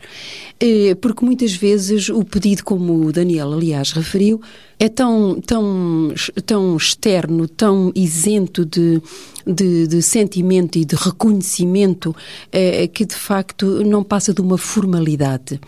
Eh, 0.59 0.95
porque 0.95 1.25
muitas 1.25 1.53
vezes 1.53 2.09
o 2.09 2.23
pedido, 2.23 2.63
como 2.63 3.05
o 3.05 3.11
Daniel, 3.11 3.53
aliás, 3.53 3.91
referiu, 3.91 4.41
é 4.79 4.87
tão, 4.87 5.41
tão, 5.41 6.13
tão 6.45 6.77
externo, 6.77 7.47
tão 7.47 7.91
isento 7.95 8.65
de, 8.65 9.01
de, 9.45 9.87
de 9.87 10.01
sentimento 10.01 10.77
e 10.77 10.85
de 10.85 10.95
reconhecimento 10.95 12.15
eh, 12.51 12.87
que, 12.87 13.05
de 13.05 13.15
facto, 13.15 13.83
não 13.83 14.03
passa 14.03 14.33
de 14.33 14.41
uma 14.41 14.57
formalidade. 14.57 15.59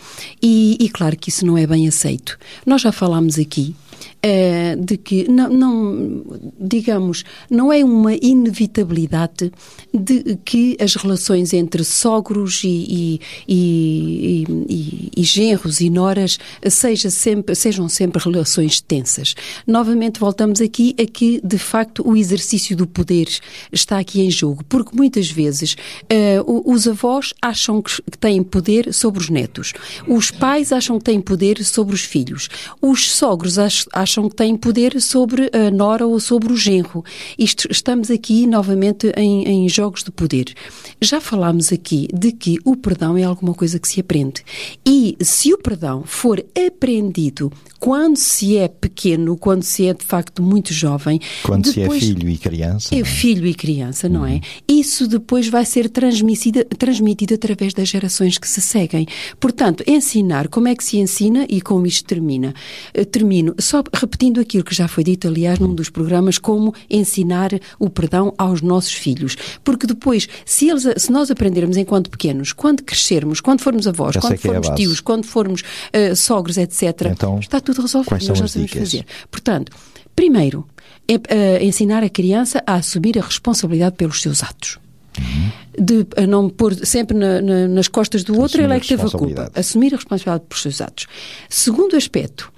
E, 0.42 0.78
e 0.80 0.90
claro 0.90 1.18
que 1.18 1.30
isso 1.30 1.46
não 1.46 1.58
é 1.58 1.68
bem 1.68 1.88
aceito. 1.88 2.38
Nós 2.66 2.82
já 2.82 2.92
falámos 2.92 3.38
aqui 3.38 3.76
é, 4.24 4.76
de 4.76 4.98
que 4.98 5.30
não, 5.30 5.50
não, 5.50 6.24
digamos, 6.60 7.24
não 7.50 7.74
é 7.74 7.84
uma 7.84 8.14
inevitabilidade 8.14 9.52
de 9.94 10.38
que 10.46 10.78
as 10.80 10.96
relações 10.96 11.54
entre 11.54 11.84
sogros 11.84 12.62
e, 12.64 13.20
e, 13.48 14.46
e, 14.70 15.12
e 15.18 15.24
genros 15.24 15.82
e 15.82 15.90
noras 15.90 16.38
seja 16.70 17.10
sempre, 17.10 17.56
sejam 17.56 17.90
sempre 17.90 18.22
relações 18.24 18.80
tensas. 18.80 19.36
Novamente 19.66 20.20
voltamos 20.20 20.62
aqui 20.62 20.96
a 21.00 21.06
que, 21.06 21.42
de 21.44 21.58
facto, 21.58 22.08
o 22.08 22.16
exercício 22.16 22.76
do 22.76 22.86
poder 22.86 23.28
está 23.72 23.98
aqui 23.98 24.22
em 24.22 24.30
jogo, 24.30 24.64
porque 24.70 24.96
muitas 24.96 25.32
vezes 25.32 25.76
uh, 26.04 26.72
os 26.72 26.88
avós 26.88 27.34
acham 27.42 27.82
que 27.82 28.02
têm 28.20 28.44
poder 28.44 28.94
sobre 28.94 29.20
os 29.20 29.30
netos, 29.30 29.74
os 30.08 30.30
pais 30.30 30.72
acham 30.72 31.00
que 31.00 31.06
têm 31.06 31.20
poder 31.20 31.64
sobre 31.64 31.96
os 31.96 32.02
filhos, 32.02 32.50
os 32.82 33.12
sogros 33.12 33.58
acham 33.58 34.11
acham 34.12 34.28
que 34.28 34.36
têm 34.36 34.58
poder 34.58 35.00
sobre 35.02 35.50
a 35.54 35.71
nora 35.71 36.06
ou 36.06 36.19
sobre 36.19 36.52
o 36.52 36.58
genro. 36.58 37.04
Isto, 37.39 37.71
estamos 37.71 38.12
aqui 38.12 38.45
novamente 38.45 39.10
em, 39.15 39.47
em 39.47 39.69
jogos 39.69 40.04
de 40.04 40.12
poder. 40.12 40.54
Já 41.02 41.21
falámos 41.21 41.71
aqui 41.71 42.10
de 42.13 42.34
que 42.34 42.58
o 42.65 42.76
perdão 42.76 43.17
é 43.17 43.24
alguma 43.24 43.54
coisa 43.54 43.80
que 43.80 43.88
se 43.88 44.02
aprende. 44.02 44.43
E 44.86 45.15
se 45.21 45.54
o 45.54 45.58
perdão 45.58 46.04
for 46.06 46.43
aprendido 46.67 47.52
quando 47.82 48.15
se 48.15 48.58
é 48.58 48.67
pequeno, 48.67 49.36
quando 49.36 49.63
se 49.63 49.88
é 49.88 49.93
de 49.95 50.06
facto 50.06 50.43
muito 50.43 50.71
jovem. 50.71 51.19
Quando 51.41 51.74
depois, 51.74 52.04
se 52.04 52.12
é 52.12 52.13
filho 52.13 52.30
e 52.30 52.38
criança. 52.38 52.93
É, 52.93 53.00
é? 53.00 53.04
filho 53.04 53.47
e 53.47 53.56
criança, 53.56 54.08
não 54.08 54.24
é? 54.24 54.34
uhum. 54.34 54.41
Isso 54.67 55.08
depois 55.08 55.47
vai 55.47 55.65
ser 55.65 55.89
transmitido, 55.89 56.63
transmitido 56.65 57.34
através 57.34 57.74
das 57.74 57.89
gerações 57.89 58.38
que 58.38 58.47
se 58.47 58.62
seguem. 58.62 59.08
Portanto, 59.39 59.84
ensinar 59.88 60.47
como 60.47 60.67
é 60.67 60.76
que 60.76 60.84
se 60.84 60.97
ensina 60.97 61.47
e 61.50 61.60
como 61.60 61.88
isto 61.88 62.06
termina. 62.06 62.54
Eh, 62.93 63.04
termino 63.04 63.56
só 63.58 63.82
repetindo 64.02 64.40
aquilo 64.42 64.64
que 64.64 64.76
já 64.76 64.88
foi 64.88 65.04
dito, 65.04 65.28
aliás, 65.28 65.60
num 65.60 65.74
dos 65.74 65.90
programas, 65.90 66.38
como 66.38 66.74
ensinar 66.90 67.52
o 67.80 67.90
perdão 67.90 68.34
aos 68.38 68.62
nossos 68.62 68.94
filhos. 68.94 69.36
Porque 69.64 69.88
depois, 69.88 70.28
se, 70.46 70.70
eles, 70.70 70.86
se 70.98 71.12
nós 71.12 71.32
aprendermos 71.32 71.78
enquanto 71.78 72.10
pequenos, 72.10 72.52
quando 72.52 72.84
crescermos, 72.84 73.40
quando 73.40 73.62
formos 73.62 73.88
avós, 73.88 74.18
quando 74.18 74.34
é 74.34 74.38
formos 74.38 74.70
é 74.70 74.76
tios, 74.76 75.00
quando 75.00 75.26
formos 75.26 75.62
uh, 75.62 76.16
sogros, 76.16 76.58
etc., 76.58 77.12
então, 77.12 77.40
está 77.40 77.60
tudo 77.62 77.82
resolvido. 77.82 78.28
Nós 78.28 78.38
já 78.38 78.48
sabemos 78.48 78.72
fazer. 78.72 79.06
Portanto, 79.30 79.72
primeiro, 80.16 80.68
é, 81.08 81.16
uh, 81.16 81.64
ensinar 81.64 82.04
a 82.04 82.10
criança 82.10 82.64
a 82.66 82.76
assumir 82.76 83.18
a 83.18 83.22
responsabilidade 83.22 83.96
pelos 83.96 84.22
seus 84.22 84.44
atos. 84.44 84.80
Uhum. 85.18 85.52
De 85.78 86.08
a 86.16 86.26
não 86.26 86.50
pôr 86.50 86.74
sempre 86.86 87.18
na, 87.18 87.42
na, 87.42 87.68
nas 87.68 87.88
costas 87.88 88.24
do 88.24 88.40
outro, 88.40 88.62
ele 88.62 88.74
é 88.74 88.80
que 88.80 88.88
teve 88.88 89.06
a 89.06 89.10
culpa. 89.10 89.52
Assumir 89.54 89.94
a 89.94 89.98
responsabilidade 89.98 90.46
pelos 90.48 90.62
seus 90.62 90.82
atos. 90.82 91.08
Segundo 91.50 91.96
aspecto, 91.96 92.52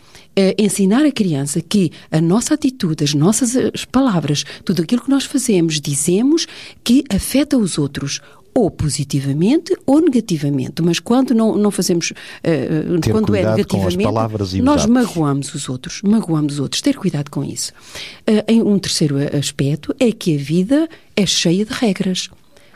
Ensinar 0.58 1.06
a 1.06 1.12
criança 1.12 1.62
que 1.62 1.92
a 2.12 2.20
nossa 2.20 2.56
atitude, 2.56 3.04
as 3.04 3.14
nossas 3.14 3.56
as 3.56 3.86
palavras, 3.86 4.44
tudo 4.66 4.82
aquilo 4.82 5.02
que 5.04 5.10
nós 5.10 5.26
fazemos, 5.26 5.80
dizemos, 5.80 6.48
que 6.84 7.04
afeta 7.10 7.58
os 7.58 7.78
outros 7.78 8.20
ou 8.54 8.70
positivamente 8.70 9.76
ou 9.86 10.00
negativamente, 10.00 10.82
mas 10.82 11.00
quando 11.00 11.34
não, 11.34 11.58
não 11.58 11.72
fazemos, 11.72 12.12
uh, 12.12 13.12
quando 13.12 13.36
é 13.36 13.44
negativamente, 13.44 14.62
nós 14.62 14.86
magoamos 14.86 15.54
os 15.56 15.68
outros, 15.68 16.02
magoamos 16.04 16.54
os 16.54 16.60
outros, 16.60 16.82
ter 16.82 16.96
cuidado 16.96 17.32
com 17.32 17.44
isso. 17.44 17.72
Uh, 18.28 18.70
um 18.70 18.78
terceiro 18.78 19.16
aspecto 19.36 19.96
é 20.00 20.12
que 20.12 20.36
a 20.36 20.38
vida 20.38 20.88
é 21.16 21.26
cheia 21.26 21.66
de 21.66 21.74
regras. 21.74 22.30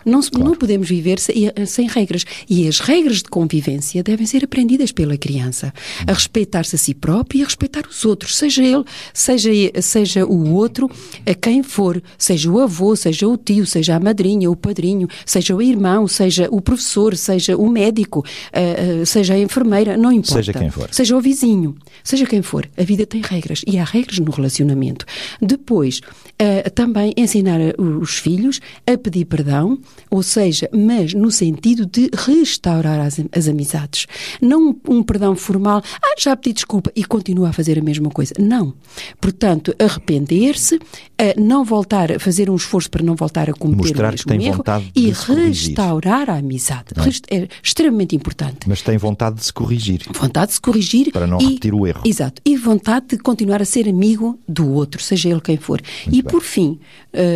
Não, 0.07 0.21
claro. 0.21 0.45
não 0.45 0.55
podemos 0.55 0.87
viver 0.87 1.19
sem, 1.19 1.51
sem, 1.65 1.87
regras. 1.87 2.25
E 2.49 2.67
as 2.67 2.79
regras 2.79 3.17
de 3.17 3.29
convivência 3.29 4.01
devem 4.01 4.25
ser 4.25 4.45
aprendidas 4.45 4.91
pela 4.91 5.17
criança. 5.17 5.73
A 6.07 6.13
respeitar-se 6.13 6.75
a 6.75 6.79
si 6.79 6.93
próprio 6.93 7.39
e 7.39 7.41
a 7.41 7.45
respeitar 7.45 7.83
os 7.87 8.05
outros, 8.05 8.37
seja 8.37 8.63
ele, 8.63 8.85
seja, 9.13 9.49
seja 9.81 10.25
o 10.25 10.53
outro, 10.53 10.89
a 11.25 11.33
quem 11.33 11.61
for, 11.61 12.01
seja 12.17 12.49
o 12.49 12.59
avô, 12.59 12.95
seja 12.95 13.27
o 13.27 13.37
tio, 13.37 13.65
seja 13.65 13.95
a 13.95 13.99
madrinha, 13.99 14.49
o 14.49 14.55
padrinho, 14.55 15.07
seja 15.25 15.53
o 15.53 15.61
irmão, 15.61 16.07
seja 16.07 16.47
o 16.51 16.61
professor, 16.61 17.15
seja 17.15 17.57
o 17.57 17.69
médico, 17.69 18.19
uh, 18.19 19.01
uh, 19.01 19.05
seja 19.05 19.33
a 19.33 19.39
enfermeira, 19.39 19.97
não 19.97 20.11
importa. 20.11 20.35
Seja 20.35 20.53
quem 20.53 20.69
for. 20.69 20.87
Seja 20.91 21.17
o 21.17 21.21
vizinho, 21.21 21.75
seja 22.03 22.25
quem 22.25 22.41
for. 22.41 22.69
A 22.77 22.83
vida 22.83 23.05
tem 23.05 23.21
regras 23.21 23.61
e 23.67 23.77
há 23.77 23.83
regras 23.83 24.19
no 24.19 24.31
relacionamento. 24.31 25.05
Depois, 25.41 25.99
uh, 25.99 26.69
também 26.71 27.13
ensinar 27.17 27.59
os 27.77 28.17
filhos 28.17 28.61
a 28.85 28.97
pedir 28.97 29.25
perdão, 29.25 29.77
ou 30.10 30.23
seja, 30.23 30.69
mas 30.73 31.13
no 31.13 31.31
sentido 31.31 31.86
de 31.86 32.10
restaurar 32.13 32.99
as, 32.99 33.19
as 33.31 33.47
amizades. 33.47 34.07
Não 34.41 34.69
um, 34.69 34.97
um 34.97 35.03
perdão 35.03 35.36
formal, 35.36 35.81
ah, 36.01 36.15
já 36.17 36.36
pedi 36.36 36.53
desculpa 36.53 36.91
e 36.95 37.03
continua 37.03 37.49
a 37.49 37.53
fazer 37.53 37.77
a 37.77 37.81
mesma 37.81 38.10
coisa. 38.10 38.33
Não. 38.39 38.73
Portanto, 39.19 39.75
arrepender-se, 39.79 40.79
não 41.38 41.63
voltar 41.63 42.12
a 42.12 42.19
fazer 42.19 42.49
um 42.49 42.55
esforço 42.55 42.89
para 42.89 43.03
não 43.03 43.15
voltar 43.15 43.49
a 43.49 43.53
cometer 43.53 43.77
Mostrar 43.77 44.10
o 44.10 44.12
mesmo 44.12 44.23
que 44.23 44.25
tem 44.25 44.45
erro 44.45 44.57
vontade 44.57 44.91
e 44.95 45.10
restaurar 45.12 46.29
a 46.29 46.38
amizade. 46.38 46.88
É? 46.95 47.36
é 47.36 47.47
extremamente 47.62 48.15
importante. 48.15 48.67
Mas 48.67 48.81
tem 48.81 48.97
vontade 48.97 49.38
de 49.38 49.45
se 49.45 49.53
corrigir. 49.53 50.01
Vontade 50.13 50.47
de 50.47 50.53
se 50.53 50.62
corrigir. 50.62 51.12
Para 51.12 51.27
não 51.27 51.39
e, 51.39 51.45
repetir 51.45 51.73
o 51.73 51.86
erro. 51.86 52.01
Exato. 52.05 52.41
E 52.45 52.55
vontade 52.55 53.07
de 53.07 53.17
continuar 53.17 53.62
a 53.62 53.65
ser 53.65 53.88
amigo 53.88 54.39
do 54.47 54.71
outro, 54.71 55.01
seja 55.01 55.29
ele 55.29 55.41
quem 55.41 55.57
for. 55.57 55.81
Muito 56.05 56.17
e 56.17 56.21
bem. 56.21 56.31
por 56.31 56.41
fim, 56.41 56.79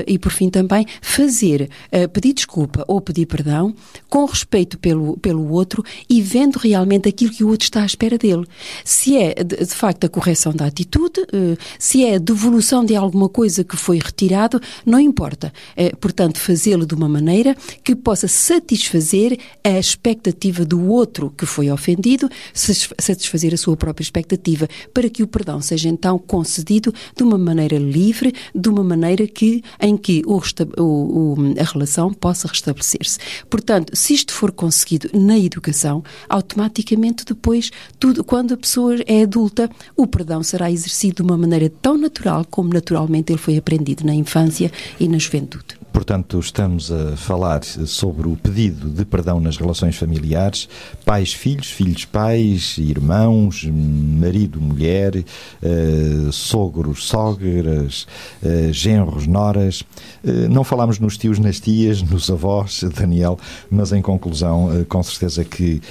e 0.07 0.19
por 0.19 0.31
fim 0.31 0.49
também, 0.49 0.85
fazer, 1.01 1.69
uh, 1.91 2.09
pedir 2.09 2.33
desculpa 2.33 2.83
ou 2.87 3.01
pedir 3.01 3.25
perdão 3.25 3.73
com 4.09 4.25
respeito 4.25 4.77
pelo, 4.77 5.17
pelo 5.17 5.51
outro 5.51 5.83
e 6.09 6.21
vendo 6.21 6.57
realmente 6.57 7.07
aquilo 7.09 7.31
que 7.31 7.43
o 7.43 7.49
outro 7.49 7.65
está 7.65 7.81
à 7.81 7.85
espera 7.85 8.17
dele. 8.17 8.45
Se 8.83 9.17
é, 9.17 9.43
de, 9.43 9.57
de 9.57 9.73
facto, 9.73 10.05
a 10.05 10.09
correção 10.09 10.53
da 10.53 10.65
atitude, 10.65 11.21
uh, 11.21 11.57
se 11.79 12.05
é 12.05 12.15
a 12.15 12.19
devolução 12.19 12.83
de 12.83 12.95
alguma 12.95 13.29
coisa 13.29 13.63
que 13.63 13.75
foi 13.75 13.97
retirado, 13.97 14.61
não 14.85 14.99
importa. 14.99 15.53
portanto, 15.99 16.37
fazê-lo 16.37 16.85
de 16.85 16.93
uma 16.93 17.07
maneira 17.07 17.55
que 17.83 17.95
possa 17.95 18.27
satisfazer 18.27 19.37
a 19.63 19.77
expectativa 19.77 20.65
do 20.65 20.87
outro 20.87 21.33
que 21.37 21.45
foi 21.45 21.69
ofendido, 21.71 22.29
satisfazer 22.53 23.53
a 23.53 23.57
sua 23.57 23.77
própria 23.77 24.03
expectativa, 24.03 24.67
para 24.93 25.09
que 25.09 25.23
o 25.23 25.27
perdão 25.27 25.61
seja 25.61 25.89
então 25.89 26.17
concedido 26.17 26.93
de 27.15 27.23
uma 27.23 27.37
maneira 27.37 27.77
livre, 27.77 28.33
de 28.53 28.69
uma 28.69 28.83
maneira 28.83 29.27
que, 29.27 29.63
em 29.79 29.97
que 29.97 30.21
o, 30.25 30.41
o, 30.77 31.35
a 31.59 31.63
relação 31.63 32.13
possa 32.13 32.47
restabelecer-se. 32.47 33.19
Portanto, 33.49 33.95
se 33.95 34.13
isto 34.13 34.33
for 34.33 34.51
conseguido 34.51 35.09
na 35.13 35.37
educação, 35.37 36.03
automaticamente 36.29 37.25
depois, 37.25 37.71
tudo, 37.99 38.23
quando 38.23 38.53
a 38.53 38.57
pessoa 38.57 38.95
é 39.05 39.23
adulta, 39.23 39.69
o 39.95 40.07
perdão 40.07 40.43
será 40.43 40.71
exercido 40.71 41.17
de 41.17 41.21
uma 41.23 41.37
maneira 41.37 41.71
tão 41.81 41.97
natural 41.97 42.45
como 42.49 42.73
naturalmente 42.73 43.31
ele 43.31 43.39
foi 43.39 43.57
aprendido 43.57 44.05
na 44.05 44.13
infância 44.13 44.71
e 44.99 45.07
na 45.07 45.17
juventude. 45.17 45.80
Portanto, 45.91 46.39
estamos 46.39 46.91
a 46.91 47.17
falar 47.17 47.63
sobre 47.63 48.27
o 48.27 48.35
pedido 48.35 48.89
de 48.89 49.03
perdão 49.03 49.39
nas 49.39 49.57
relações 49.57 49.95
familiares, 49.95 50.69
pais-filhos, 51.03 51.69
filhos-pais, 51.69 52.77
irmãos, 52.77 53.65
marido-mulher, 53.65 55.17
uh, 55.17 56.31
sogros, 56.31 57.05
sogras, 57.05 58.07
uh, 58.41 58.71
genros, 58.71 59.27
noras. 59.27 59.81
Uh, 60.23 60.49
não 60.49 60.63
falámos 60.63 60.97
nos 60.97 61.17
tios, 61.17 61.39
nas 61.39 61.59
tias, 61.59 62.01
nos 62.09 62.29
avós, 62.29 62.83
Daniel, 62.95 63.37
mas 63.69 63.91
em 63.91 64.01
conclusão, 64.01 64.85
com 64.87 65.03
certeza 65.03 65.43
que 65.43 65.81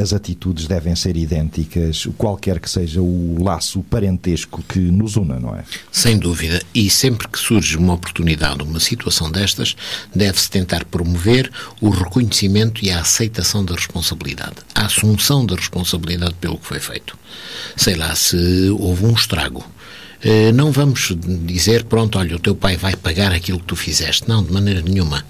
as 0.00 0.12
atitudes 0.12 0.66
devem 0.66 0.94
ser 0.94 1.16
idênticas, 1.16 2.08
qualquer 2.16 2.60
que 2.60 2.68
seja 2.68 3.00
o 3.00 3.42
laço 3.42 3.82
parentesco 3.82 4.62
que 4.62 4.78
nos 4.78 5.16
una, 5.16 5.38
não 5.38 5.54
é? 5.54 5.64
Sem 5.90 6.18
dúvida. 6.18 6.60
E 6.74 6.88
sempre 6.88 7.28
que 7.28 7.38
surge 7.38 7.76
uma 7.76 7.94
oportunidade, 7.94 8.62
uma 8.62 8.80
situação 8.80 9.25
situação 9.26 9.30
destas, 9.30 9.76
deve-se 10.14 10.50
tentar 10.50 10.84
promover 10.84 11.50
o 11.80 11.90
reconhecimento 11.90 12.84
e 12.84 12.90
a 12.90 13.00
aceitação 13.00 13.64
da 13.64 13.74
responsabilidade, 13.74 14.56
a 14.74 14.86
assunção 14.86 15.44
da 15.44 15.56
responsabilidade 15.56 16.34
pelo 16.40 16.58
que 16.58 16.66
foi 16.66 16.80
feito. 16.80 17.18
Sei 17.76 17.94
lá, 17.94 18.14
se 18.14 18.36
houve 18.78 19.04
um 19.04 19.12
estrago, 19.12 19.64
eh, 20.22 20.52
não 20.52 20.72
vamos 20.72 21.12
dizer, 21.44 21.84
pronto, 21.84 22.18
olha, 22.18 22.36
o 22.36 22.40
teu 22.40 22.54
pai 22.54 22.76
vai 22.76 22.96
pagar 22.96 23.32
aquilo 23.32 23.58
que 23.58 23.66
tu 23.66 23.76
fizeste. 23.76 24.28
Não, 24.28 24.42
de 24.42 24.52
maneira 24.52 24.80
nenhuma. 24.80 25.24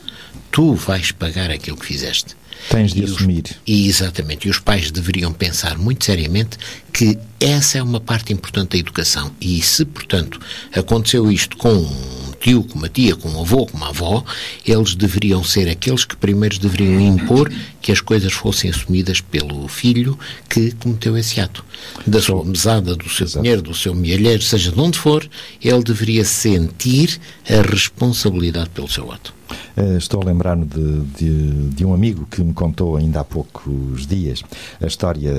Tu 0.50 0.74
vais 0.74 1.12
pagar 1.12 1.50
aquilo 1.50 1.76
que 1.76 1.86
fizeste. 1.86 2.36
Tens 2.68 2.92
de 2.92 3.02
e 3.02 3.04
assumir. 3.04 3.44
Os, 3.44 3.56
e 3.66 3.88
exatamente. 3.88 4.46
E 4.46 4.50
os 4.50 4.58
pais 4.58 4.90
deveriam 4.90 5.32
pensar 5.32 5.78
muito 5.78 6.04
seriamente 6.04 6.58
que 6.92 7.18
essa 7.38 7.78
é 7.78 7.82
uma 7.82 8.00
parte 8.00 8.32
importante 8.32 8.70
da 8.70 8.78
educação. 8.78 9.30
E 9.40 9.60
se, 9.60 9.84
portanto, 9.84 10.40
aconteceu 10.74 11.30
isto 11.30 11.56
com 11.56 11.72
um 11.72 12.32
tio, 12.40 12.64
com 12.64 12.78
uma 12.78 12.88
tia, 12.88 13.14
com 13.14 13.28
um 13.28 13.40
avô, 13.40 13.66
com 13.66 13.76
uma 13.76 13.88
avó, 13.88 14.24
eles 14.66 14.94
deveriam 14.94 15.44
ser 15.44 15.68
aqueles 15.68 16.04
que 16.04 16.16
primeiro 16.16 16.58
deveriam 16.58 17.00
impor 17.00 17.52
que 17.80 17.92
as 17.92 18.00
coisas 18.00 18.32
fossem 18.32 18.70
assumidas 18.70 19.20
pelo 19.20 19.68
filho 19.68 20.18
que 20.48 20.72
cometeu 20.72 21.16
esse 21.16 21.40
ato. 21.40 21.64
Da 22.06 22.20
sua 22.20 22.44
mesada, 22.44 22.96
do 22.96 23.08
seu 23.08 23.26
dinheiro, 23.26 23.62
do 23.62 23.74
seu 23.74 23.94
mielheiro, 23.94 24.42
seja 24.42 24.72
de 24.72 24.80
onde 24.80 24.98
for, 24.98 25.28
ele 25.62 25.82
deveria 25.82 26.24
sentir 26.24 27.20
a 27.48 27.62
responsabilidade 27.62 28.70
pelo 28.70 28.88
seu 28.88 29.12
ato. 29.12 29.35
Uh, 29.76 29.96
estou 29.96 30.22
a 30.22 30.24
lembrar-me 30.24 30.64
de, 30.64 31.00
de, 31.00 31.68
de, 31.68 31.84
um 31.84 31.92
amigo 31.92 32.26
que 32.30 32.42
me 32.42 32.52
contou 32.52 32.96
ainda 32.96 33.20
há 33.20 33.24
poucos 33.24 34.06
dias 34.06 34.42
a 34.80 34.86
história 34.86 35.32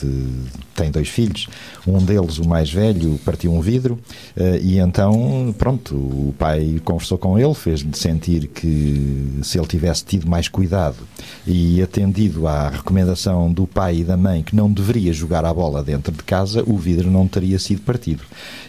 de. 0.00 0.28
tem 0.74 0.90
dois 0.90 1.08
filhos, 1.08 1.48
um 1.86 1.98
deles, 1.98 2.38
o 2.38 2.48
mais 2.48 2.72
velho, 2.72 3.18
partiu 3.24 3.52
um 3.52 3.60
vidro 3.60 3.98
uh, 4.36 4.56
e 4.62 4.78
então, 4.78 5.54
pronto, 5.58 5.94
o 5.94 6.34
pai 6.38 6.80
conversou 6.84 7.18
com 7.18 7.38
ele, 7.38 7.54
fez-lhe 7.54 7.96
sentir 7.96 8.46
que 8.48 9.40
se 9.42 9.58
ele 9.58 9.66
tivesse 9.66 10.04
tido 10.04 10.28
mais 10.28 10.48
cuidado 10.48 10.98
e 11.46 11.82
atendido 11.82 12.46
à 12.46 12.68
recomendação 12.68 13.52
do 13.52 13.66
pai 13.66 13.98
e 13.98 14.04
da 14.04 14.16
mãe 14.16 14.42
que 14.42 14.54
não 14.54 14.70
deveria 14.70 15.12
jogar 15.12 15.44
a 15.44 15.52
bola 15.52 15.82
dentro 15.82 16.12
de 16.12 16.22
casa, 16.22 16.62
o 16.66 16.76
vidro 16.76 17.10
não 17.10 17.26
teria 17.26 17.58
sido 17.58 17.82
partido. 17.82 18.22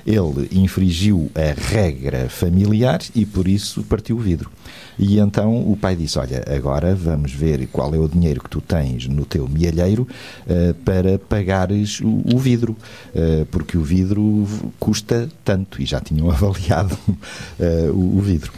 Ele 0.06 0.50
infringiu 0.52 1.32
a 1.36 1.54
regra 1.60 2.30
familiar 2.30 3.00
e 3.16 3.26
por 3.26 3.48
isso 3.48 3.84
partiu 3.84 4.18
o 4.18 4.20
vidro. 4.20 4.50
E 4.98 5.20
então 5.20 5.72
o 5.72 5.76
pai 5.76 5.96
disse: 5.96 6.20
Olha, 6.20 6.44
agora 6.48 6.96
vamos 6.96 7.32
ver 7.32 7.68
qual 7.68 7.94
é 7.94 7.98
o 7.98 8.08
dinheiro 8.08 8.42
que 8.42 8.50
tu 8.50 8.62
tens 8.62 9.08
no 9.08 9.26
teu 9.26 9.48
mielheiro 9.48 10.08
uh, 10.48 10.74
para 10.86 11.18
pagares 11.18 12.00
o, 12.02 12.22
o 12.34 12.38
vidro, 12.38 12.76
uh, 13.16 13.46
porque 13.48 13.78
o 13.78 13.82
vidro 13.82 14.48
custa 14.80 15.30
tanto 15.44 15.82
e 15.82 15.86
já 15.86 16.00
tinham 16.00 16.30
avaliado 16.32 16.98
uh, 17.08 17.92
o, 17.94 18.18
o, 18.18 18.22
vidro. 18.22 18.52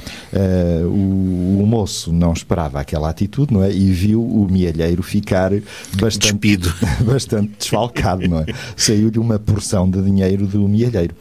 O, 0.86 1.62
o, 1.62 1.66
moço 1.66 2.12
não 2.12 2.34
esperava 2.34 2.80
aquela 2.80 3.10
atitude, 3.10 3.54
não 3.54 3.64
é? 3.64 3.72
E 3.72 3.92
viu 3.92 4.24
o 4.24 4.48
mielheiro 4.50 5.02
ficar 5.04 5.52
bastante, 6.00 6.34
Despido. 6.34 6.74
bastante 7.06 7.54
desfalcado, 7.58 8.28
não 8.28 8.40
é? 8.40 8.46
Saiu-lhe 8.76 9.20
uma 9.20 9.40
porção 9.40 9.90
de 9.90 10.02
dinheiro 10.02 10.48
do 10.48 10.68
mielheiro. 10.68 11.16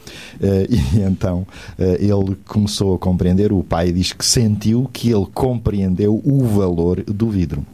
e 0.69 0.99
então 0.99 1.45
ele 1.77 2.35
começou 2.45 2.95
a 2.95 2.99
compreender. 2.99 3.51
O 3.51 3.63
pai 3.63 3.91
diz 3.91 4.13
que 4.13 4.25
sentiu 4.25 4.89
que 4.91 5.02
ele 5.09 5.25
compreendeu 5.33 6.21
o 6.23 6.45
valor 6.45 7.03
do 7.03 7.29
vidro. 7.29 7.65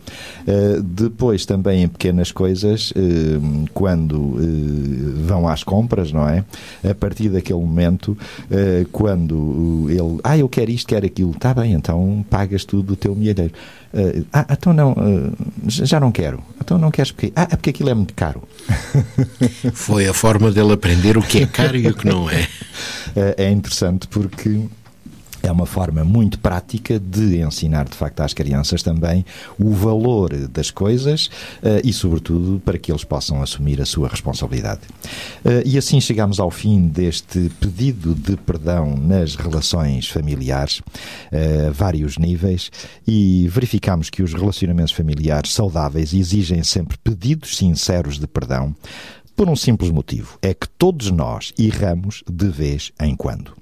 Uh, 0.47 0.81
depois, 0.81 1.45
também 1.45 1.83
em 1.83 1.87
pequenas 1.87 2.31
coisas, 2.31 2.91
uh, 2.91 3.69
quando 3.73 4.15
uh, 4.15 5.23
vão 5.25 5.47
às 5.47 5.63
compras, 5.63 6.11
não 6.11 6.27
é? 6.27 6.43
A 6.87 6.95
partir 6.95 7.29
daquele 7.29 7.59
momento, 7.59 8.17
quando 8.91 9.87
ele, 9.89 10.19
ah, 10.23 10.37
eu 10.37 10.49
quero 10.49 10.71
isto, 10.71 10.87
quero 10.87 11.05
aquilo, 11.05 11.31
está 11.31 11.53
bem, 11.53 11.73
então 11.73 12.25
pagas 12.29 12.65
tudo 12.65 12.89
do 12.89 12.95
teu 12.95 13.15
milheiro. 13.15 13.51
ah, 14.33 14.45
então 14.51 14.73
não, 14.73 14.95
já 15.67 15.99
não 15.99 16.11
quero. 16.11 16.41
Então 16.59 16.77
não 16.77 16.91
queres 16.91 17.11
porque. 17.11 17.31
Ah, 17.35 17.47
é 17.51 17.55
porque 17.55 17.69
aquilo 17.71 17.89
é 17.89 17.93
muito 17.93 18.13
caro. 18.13 18.43
Foi 19.73 20.07
a 20.07 20.13
forma 20.13 20.51
dele 20.51 20.73
aprender 20.73 21.17
o 21.17 21.21
que 21.21 21.43
é 21.43 21.45
caro 21.45 21.77
e 21.77 21.87
o 21.87 21.93
que 21.93 22.07
não 22.07 22.29
é. 22.29 22.47
É 23.37 23.49
interessante 23.49 24.07
porque 24.07 24.61
é 25.43 25.51
uma 25.51 25.65
forma 25.65 26.03
muito 26.03 26.39
prática 26.39 26.99
de 26.99 27.41
ensinar, 27.41 27.87
de 27.87 27.95
facto, 27.95 28.21
às 28.21 28.33
crianças 28.33 28.83
também 28.83 29.25
o 29.57 29.71
valor 29.71 30.35
das 30.47 30.71
coisas 30.71 31.27
uh, 31.63 31.81
e, 31.83 31.93
sobretudo, 31.93 32.59
para 32.59 32.77
que 32.77 32.91
eles 32.91 33.03
possam 33.03 33.41
assumir 33.41 33.81
a 33.81 33.85
sua 33.85 34.07
responsabilidade. 34.07 34.81
Uh, 35.43 35.61
e 35.65 35.77
assim 35.77 35.99
chegamos 36.01 36.39
ao 36.39 36.51
fim 36.51 36.87
deste 36.87 37.49
pedido 37.59 38.13
de 38.13 38.35
perdão 38.37 38.95
nas 38.97 39.35
relações 39.35 40.07
familiares, 40.07 40.79
uh, 40.79 41.71
vários 41.73 42.17
níveis, 42.17 42.71
e 43.07 43.47
verificamos 43.49 44.09
que 44.09 44.23
os 44.23 44.33
relacionamentos 44.33 44.93
familiares 44.93 45.53
saudáveis 45.53 46.13
exigem 46.13 46.63
sempre 46.63 46.97
pedidos 46.97 47.57
sinceros 47.57 48.19
de 48.19 48.27
perdão, 48.27 48.75
por 49.39 49.47
um 49.47 49.55
simples 49.55 49.89
motivo: 49.89 50.37
é 50.41 50.53
que 50.53 50.67
todos 50.67 51.09
nós 51.11 51.53
erramos 51.57 52.25
de 52.29 52.49
vez 52.49 52.91
em 52.99 53.15
quando. 53.15 53.55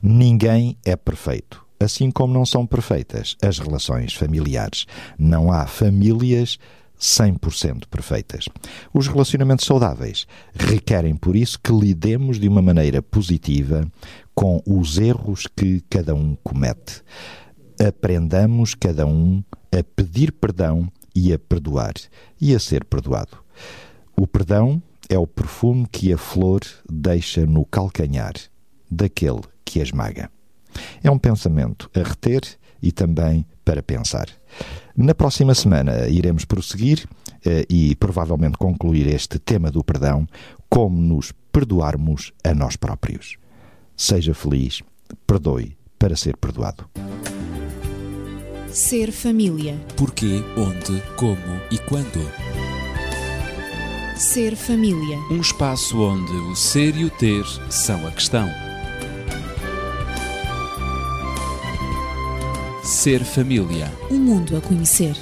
Ninguém 0.00 0.76
é 0.84 0.94
perfeito. 0.94 1.60
Assim 1.80 2.08
como 2.08 2.32
não 2.32 2.46
são 2.46 2.64
perfeitas 2.64 3.36
as 3.42 3.58
relações 3.58 4.14
familiares. 4.14 4.86
Não 5.18 5.50
há 5.50 5.66
famílias 5.66 6.56
100% 7.00 7.86
perfeitas. 7.90 8.48
Os 8.92 9.08
relacionamentos 9.08 9.66
saudáveis 9.66 10.24
requerem, 10.54 11.16
por 11.16 11.34
isso, 11.34 11.58
que 11.60 11.72
lidemos 11.72 12.38
de 12.38 12.46
uma 12.46 12.62
maneira 12.62 13.02
positiva 13.02 13.84
com 14.36 14.62
os 14.64 14.98
erros 14.98 15.48
que 15.56 15.82
cada 15.90 16.14
um 16.14 16.36
comete. 16.44 17.02
Aprendamos 17.84 18.76
cada 18.76 19.04
um 19.04 19.42
a 19.72 19.82
pedir 19.96 20.30
perdão 20.30 20.88
e 21.12 21.32
a 21.32 21.38
perdoar 21.40 21.94
e 22.40 22.54
a 22.54 22.60
ser 22.60 22.84
perdoado. 22.84 23.36
O 24.16 24.28
perdão 24.28 24.80
é 25.08 25.18
o 25.18 25.26
perfume 25.26 25.86
que 25.90 26.12
a 26.12 26.18
flor 26.18 26.60
deixa 26.88 27.46
no 27.46 27.64
calcanhar 27.64 28.34
daquele 28.90 29.40
que 29.64 29.80
a 29.80 29.82
esmaga. 29.82 30.30
É 31.02 31.10
um 31.10 31.18
pensamento 31.18 31.90
a 31.94 32.02
reter 32.02 32.42
e 32.82 32.92
também 32.92 33.46
para 33.64 33.82
pensar. 33.82 34.28
Na 34.96 35.14
próxima 35.14 35.54
semana 35.54 36.08
iremos 36.08 36.44
prosseguir 36.44 37.08
eh, 37.44 37.64
e 37.68 37.94
provavelmente 37.96 38.58
concluir 38.58 39.06
este 39.06 39.38
tema 39.38 39.70
do 39.70 39.82
perdão, 39.82 40.26
como 40.68 41.00
nos 41.00 41.32
perdoarmos 41.52 42.32
a 42.42 42.54
nós 42.54 42.76
próprios. 42.76 43.36
Seja 43.96 44.34
feliz, 44.34 44.82
perdoe 45.26 45.76
para 45.98 46.16
ser 46.16 46.36
perdoado. 46.36 46.88
Ser 48.68 49.12
família. 49.12 49.78
Porquê, 49.96 50.42
onde, 50.56 51.00
como 51.16 51.60
e 51.70 51.78
quando. 51.78 52.63
Ser 54.16 54.54
família. 54.54 55.18
Um 55.28 55.40
espaço 55.40 56.00
onde 56.00 56.32
o 56.32 56.54
ser 56.54 56.96
e 56.96 57.04
o 57.04 57.10
ter 57.10 57.44
são 57.68 58.06
a 58.06 58.12
questão. 58.12 58.48
Ser 62.84 63.24
família. 63.24 63.92
Um 64.12 64.18
mundo 64.18 64.56
a 64.56 64.60
conhecer. 64.60 65.16